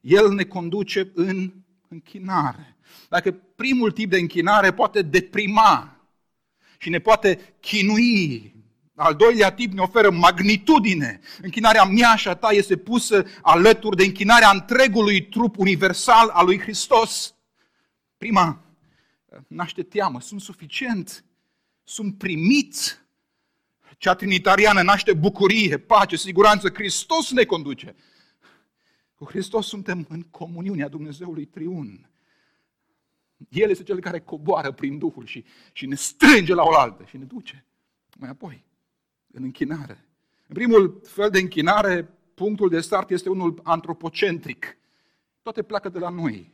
El 0.00 0.32
ne 0.32 0.44
conduce 0.44 1.10
în 1.14 1.52
închinare. 1.88 2.76
Dacă 3.08 3.32
primul 3.32 3.92
tip 3.92 4.10
de 4.10 4.18
închinare 4.18 4.72
poate 4.72 5.02
deprima, 5.02 5.94
și 6.84 6.90
ne 6.90 6.98
poate 6.98 7.54
chinui. 7.60 8.54
Al 8.94 9.14
doilea 9.14 9.52
tip 9.52 9.72
ne 9.72 9.80
oferă 9.80 10.10
magnitudine. 10.10 11.20
Închinarea 11.42 11.84
mea 11.84 12.14
și 12.14 12.28
a 12.28 12.34
ta 12.34 12.48
este 12.50 12.76
pusă 12.76 13.24
alături 13.42 13.96
de 13.96 14.04
închinarea 14.04 14.50
întregului 14.50 15.28
trup 15.28 15.58
universal 15.58 16.28
al 16.28 16.44
lui 16.44 16.60
Hristos. 16.60 17.34
Prima 18.16 18.64
naște 19.48 19.82
teamă, 19.82 20.20
sunt 20.20 20.40
suficient, 20.40 21.24
sunt 21.84 22.18
primit. 22.18 23.04
Cea 23.98 24.14
trinitariană 24.14 24.82
naște 24.82 25.12
bucurie, 25.12 25.78
pace, 25.78 26.16
siguranță. 26.16 26.68
Hristos 26.68 27.30
ne 27.32 27.44
conduce. 27.44 27.94
Cu 29.14 29.24
Hristos 29.24 29.66
suntem 29.66 30.06
în 30.08 30.22
comuniunea 30.22 30.88
Dumnezeului 30.88 31.44
Triun. 31.44 32.08
El 33.48 33.70
este 33.70 33.82
cel 33.82 34.00
care 34.00 34.20
coboară 34.20 34.72
prin 34.72 34.98
Duhul 34.98 35.26
și, 35.26 35.44
și 35.72 35.86
ne 35.86 35.94
strânge 35.94 36.54
la 36.54 36.62
oaltă 36.62 37.04
și 37.04 37.16
ne 37.16 37.24
duce. 37.24 37.64
Mai 38.18 38.28
apoi, 38.28 38.64
în 39.32 39.42
închinare. 39.42 40.04
În 40.46 40.54
primul 40.54 41.00
fel 41.04 41.30
de 41.30 41.38
închinare, 41.38 42.08
punctul 42.34 42.68
de 42.68 42.80
start 42.80 43.10
este 43.10 43.28
unul 43.28 43.60
antropocentric. 43.62 44.76
Toate 45.42 45.62
pleacă 45.62 45.88
de 45.88 45.98
la 45.98 46.08
noi. 46.08 46.52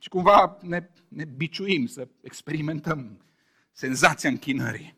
Și 0.00 0.08
cumva 0.08 0.58
ne, 0.62 0.88
ne 1.08 1.24
biciuim 1.24 1.86
să 1.86 2.08
experimentăm 2.20 3.22
senzația 3.72 4.30
închinării. 4.30 4.96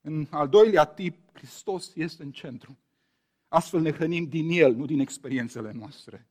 În 0.00 0.26
al 0.30 0.48
doilea 0.48 0.84
tip, 0.84 1.16
Hristos 1.32 1.92
este 1.94 2.22
în 2.22 2.30
centru. 2.30 2.78
Astfel 3.48 3.80
ne 3.80 3.92
hrănim 3.92 4.24
din 4.24 4.48
El, 4.50 4.74
nu 4.74 4.86
din 4.86 5.00
experiențele 5.00 5.72
noastre. 5.72 6.26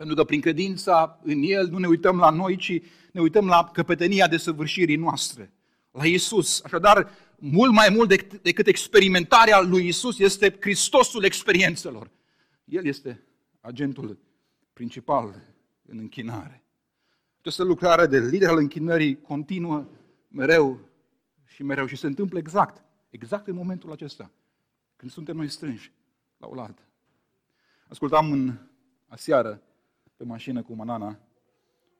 Pentru 0.00 0.18
că 0.18 0.24
prin 0.24 0.40
credința 0.40 1.18
în 1.22 1.42
El 1.42 1.68
nu 1.68 1.78
ne 1.78 1.86
uităm 1.86 2.18
la 2.18 2.30
noi, 2.30 2.56
ci 2.56 2.80
ne 3.12 3.20
uităm 3.20 3.46
la 3.46 3.70
căpetenia 3.72 4.28
de 4.28 4.36
săvârșirii 4.36 4.96
noastre, 4.96 5.52
la 5.90 6.06
Isus. 6.06 6.62
Așadar, 6.64 7.10
mult 7.38 7.72
mai 7.72 7.88
mult 7.90 8.08
decât 8.42 8.66
experimentarea 8.66 9.60
lui 9.60 9.86
Isus 9.86 10.18
este 10.18 10.56
Hristosul 10.60 11.24
experiențelor. 11.24 12.10
El 12.64 12.84
este 12.84 13.22
agentul 13.60 14.18
principal 14.72 15.34
în 15.86 15.98
închinare. 15.98 16.64
Această 17.38 17.62
lucrare 17.62 18.06
de 18.06 18.18
lider 18.18 18.48
al 18.48 18.58
închinării 18.58 19.20
continuă 19.20 19.88
mereu 20.28 20.78
și 21.46 21.62
mereu 21.62 21.86
și 21.86 21.96
se 21.96 22.06
întâmplă 22.06 22.38
exact, 22.38 22.84
exact 23.10 23.46
în 23.46 23.54
momentul 23.54 23.92
acesta, 23.92 24.30
când 24.96 25.10
suntem 25.10 25.36
noi 25.36 25.48
strânși 25.48 25.92
la 26.36 26.46
oaltă. 26.46 26.82
Ascultam 27.88 28.32
în 28.32 28.58
aseară 29.06 29.62
pe 30.20 30.26
mașină 30.26 30.62
cu 30.62 30.74
Manana 30.74 31.18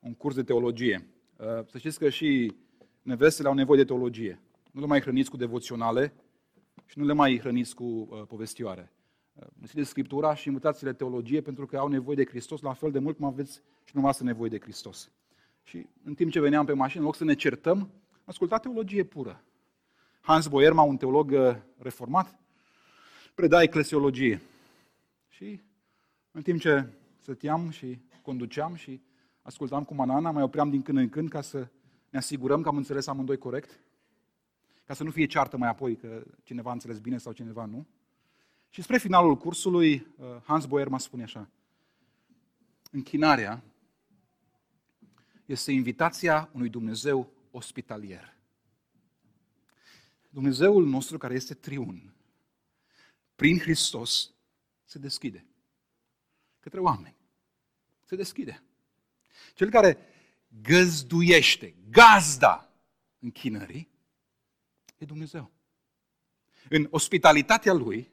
un 0.00 0.14
curs 0.14 0.35
de 0.35 0.42
teologie. 0.42 1.06
Uh, 1.37 1.46
să 1.70 1.78
știți 1.78 1.98
că 1.98 2.09
și 2.09 2.54
nevestele 3.02 3.48
au 3.48 3.54
nevoie 3.54 3.78
de 3.78 3.85
teologie. 3.85 4.40
Nu 4.72 4.80
le 4.80 4.87
mai 4.87 5.00
hrăniți 5.00 5.30
cu 5.30 5.37
devoționale 5.37 6.12
și 6.87 6.98
nu 6.98 7.04
le 7.04 7.12
mai 7.12 7.38
hrăniți 7.38 7.74
cu 7.74 7.85
uh, 7.85 8.22
povestioare. 8.28 8.92
Uh, 9.35 9.46
Deschideți 9.54 9.88
Scriptura 9.88 10.35
și 10.35 10.48
învățați-le 10.48 10.92
teologie 10.92 11.40
pentru 11.40 11.66
că 11.66 11.76
au 11.76 11.88
nevoie 11.88 12.16
de 12.16 12.24
Hristos 12.24 12.61
la 12.61 12.72
fel 12.72 12.90
de 12.90 12.98
mult 12.98 13.16
cum 13.16 13.26
aveți 13.26 13.52
și 13.85 13.92
dumneavoastră 13.92 14.24
nevoie 14.24 14.50
de 14.50 14.61
Hristos. 14.61 15.11
Și 15.62 15.87
în 16.04 16.14
timp 16.14 16.30
ce 16.30 16.40
veneam 16.40 16.64
pe 16.64 16.72
mașină, 16.72 17.00
în 17.00 17.06
loc 17.06 17.16
să 17.16 17.24
ne 17.24 17.35
certăm, 17.35 17.90
asculta 18.24 18.59
teologie 18.59 19.04
pură. 19.04 19.42
Hans 20.20 20.48
Boerma, 20.48 20.83
un 20.83 20.96
teolog 20.96 21.35
reformat, 21.78 22.38
preda 23.35 23.62
eclesiologie. 23.62 24.40
Și 25.28 25.61
în 26.30 26.42
timp 26.42 26.61
ce 26.61 26.87
stăteam 27.20 27.70
și 27.70 27.98
conduceam 28.22 28.74
și 28.74 29.00
ascultam 29.42 29.85
cu 29.85 29.94
Manana, 29.94 30.30
mai 30.30 30.42
opream 30.42 30.70
din 30.70 30.83
când 30.83 30.98
în 30.98 31.09
când 31.09 31.28
ca 31.28 31.40
să 31.40 31.68
ne 32.11 32.18
asigurăm 32.18 32.62
că 32.62 32.68
am 32.68 32.76
înțeles 32.76 33.06
amândoi 33.06 33.38
corect, 33.38 33.80
ca 34.85 34.94
să 34.94 35.04
nu 35.04 35.11
fie 35.11 35.26
ceartă 35.26 35.56
mai 35.56 35.68
apoi 35.68 35.96
că 35.96 36.22
cineva 36.42 36.70
a 36.70 36.72
înțeles 36.72 36.98
bine 36.98 37.18
sau 37.18 37.33
cineva 37.33 37.64
nu. 37.64 37.87
Și 38.68 38.83
spre 38.83 38.98
finalul 38.98 39.37
cursului, 39.37 39.94
uh, 39.94 40.26
Hans 40.44 40.66
Boerma 40.66 40.98
spune 40.98 41.22
așa, 41.22 41.48
închinarea 42.90 43.62
este 45.44 45.72
invitația 45.72 46.50
unui 46.52 46.68
Dumnezeu 46.68 47.33
ospitalier. 47.50 48.37
Dumnezeul 50.28 50.87
nostru 50.87 51.18
care 51.18 51.35
este 51.35 51.54
triun, 51.54 52.14
prin 53.35 53.59
Hristos, 53.59 54.33
se 54.85 54.98
deschide 54.98 55.46
către 56.61 56.80
oameni 56.80 57.19
se 58.10 58.16
deschide. 58.16 58.62
Cel 59.54 59.70
care 59.70 59.98
găzduiește, 60.62 61.74
gazda 61.90 62.72
închinării, 63.18 63.88
e 64.98 65.04
Dumnezeu. 65.04 65.50
În 66.68 66.86
ospitalitatea 66.90 67.72
Lui 67.72 68.10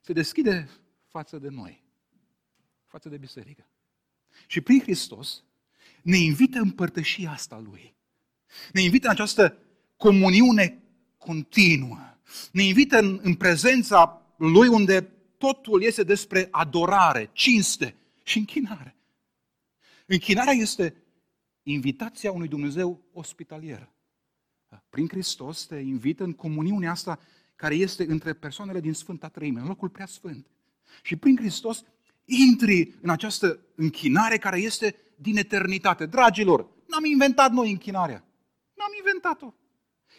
se 0.00 0.12
deschide 0.12 0.68
față 1.06 1.38
de 1.38 1.48
noi, 1.48 1.82
față 2.84 3.08
de 3.08 3.16
biserică. 3.16 3.66
Și 4.46 4.60
prin 4.60 4.80
Hristos 4.80 5.42
ne 6.02 6.16
invită 6.16 6.58
în 6.58 6.70
părtășia 6.70 7.30
asta 7.30 7.58
Lui. 7.58 7.94
Ne 8.72 8.80
invită 8.80 9.06
în 9.06 9.12
această 9.12 9.58
comuniune 9.96 10.82
continuă. 11.18 12.18
Ne 12.52 12.62
invită 12.62 12.98
în, 12.98 13.20
în 13.22 13.34
prezența 13.34 14.22
Lui 14.36 14.68
unde 14.68 15.02
totul 15.38 15.82
este 15.82 16.02
despre 16.02 16.48
adorare, 16.50 17.30
cinste 17.32 17.96
și 18.22 18.38
închinare. 18.38 18.95
Închinarea 20.06 20.52
este 20.52 20.94
invitația 21.62 22.32
unui 22.32 22.48
Dumnezeu 22.48 23.02
ospitalier. 23.12 23.90
Prin 24.90 25.08
Hristos 25.08 25.66
te 25.66 25.76
invită 25.76 26.24
în 26.24 26.32
comuniunea 26.32 26.90
asta 26.90 27.18
care 27.56 27.74
este 27.74 28.04
între 28.08 28.32
persoanele 28.32 28.80
din 28.80 28.92
Sfânta 28.92 29.28
Treime, 29.28 29.60
în 29.60 29.66
locul 29.66 29.88
prea 29.88 30.06
sfânt. 30.06 30.46
Și 31.02 31.16
prin 31.16 31.36
Hristos 31.36 31.84
intri 32.24 32.94
în 33.00 33.10
această 33.10 33.60
închinare 33.74 34.38
care 34.38 34.58
este 34.58 34.96
din 35.16 35.36
eternitate. 35.36 36.06
Dragilor, 36.06 36.68
n-am 36.86 37.04
inventat 37.04 37.52
noi 37.52 37.70
închinarea. 37.70 38.24
N-am 38.74 38.92
inventat-o. 38.98 39.54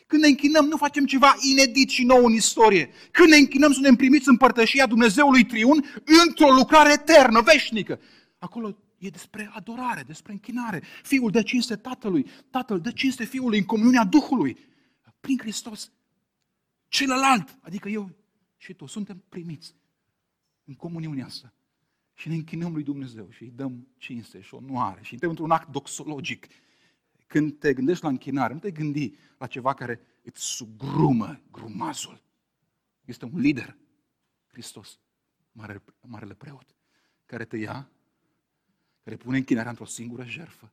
Când 0.08 0.21
ne 0.21 0.28
închinăm, 0.28 0.65
nu 0.65 0.78
facem 0.78 1.06
ceva 1.06 1.36
inedit 1.52 1.89
și 1.89 2.04
nou 2.04 2.26
în 2.26 2.34
istorie. 2.34 2.89
Când 3.12 3.30
ne 3.30 3.36
închinăm, 3.36 3.71
suntem 3.71 3.95
primiți 3.95 4.28
în 4.28 4.38
părtășia 4.38 4.86
Dumnezeului 4.86 5.45
Triun 5.45 5.86
într-o 6.26 6.52
lucrare 6.52 6.91
eternă, 6.93 7.41
veșnică. 7.41 8.00
Acolo 8.38 8.78
E 8.97 9.10
despre 9.10 9.49
adorare, 9.53 10.01
despre 10.01 10.31
închinare. 10.31 10.83
Fiul 11.03 11.31
dă 11.31 11.41
cinste 11.41 11.75
Tatălui, 11.75 12.25
Tatăl 12.49 12.81
dă 12.81 12.91
cinste 12.91 13.23
Fiului 13.25 13.57
în 13.57 13.65
comuniunea 13.65 14.03
Duhului. 14.03 14.57
Prin 15.19 15.38
Hristos, 15.38 15.91
celălalt, 16.88 17.57
adică 17.62 17.89
eu 17.89 18.15
și 18.57 18.73
tu, 18.73 18.86
suntem 18.86 19.23
primiți 19.29 19.75
în 20.63 20.73
comuniunea 20.73 21.25
asta. 21.25 21.53
Și 22.13 22.27
ne 22.27 22.36
închinăm 22.36 22.73
lui 22.73 22.83
Dumnezeu 22.83 23.29
și 23.29 23.43
îi 23.43 23.51
dăm 23.51 23.88
cinste 23.97 24.41
și 24.41 24.53
onoare 24.53 25.01
și 25.01 25.10
suntem 25.10 25.29
într-un 25.29 25.51
act 25.51 25.67
doxologic. 25.71 26.47
Când 27.27 27.60
te 27.60 27.73
gândești 27.73 28.03
la 28.03 28.10
închinare, 28.10 28.53
nu 28.53 28.60
te 28.60 28.71
gândi 28.71 29.13
la 29.38 29.47
ceva 29.47 29.73
care 29.73 30.01
îți 30.23 30.41
sugrumă 30.41 31.41
grumazul. 31.51 32.21
Este 33.05 33.25
un 33.25 33.39
lider, 33.39 33.77
Hristos, 34.47 34.99
marele, 35.51 35.83
marele 36.01 36.33
preot, 36.33 36.75
care 37.25 37.45
te 37.45 37.57
ia 37.57 37.91
repune 39.09 39.37
închinarea 39.37 39.69
într-o 39.69 39.85
singură 39.85 40.23
jertfă 40.23 40.71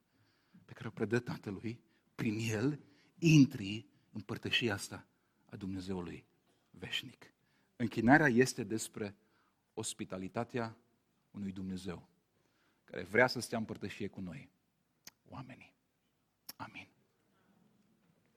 pe 0.64 0.72
care 0.72 0.88
o 0.88 0.90
predă 0.90 1.18
Tatălui, 1.18 1.80
prin 2.14 2.38
el 2.38 2.80
intri 3.18 3.86
în 4.12 4.20
părtășia 4.20 4.74
asta 4.74 5.06
a 5.44 5.56
Dumnezeului 5.56 6.24
veșnic. 6.70 7.32
Închinarea 7.76 8.28
este 8.28 8.64
despre 8.64 9.16
ospitalitatea 9.74 10.76
unui 11.30 11.52
Dumnezeu 11.52 12.08
care 12.84 13.02
vrea 13.02 13.26
să 13.26 13.40
stea 13.40 13.58
în 13.58 13.64
părtășie 13.64 14.08
cu 14.08 14.20
noi, 14.20 14.48
oamenii. 15.28 15.72
Amin. 16.56 16.93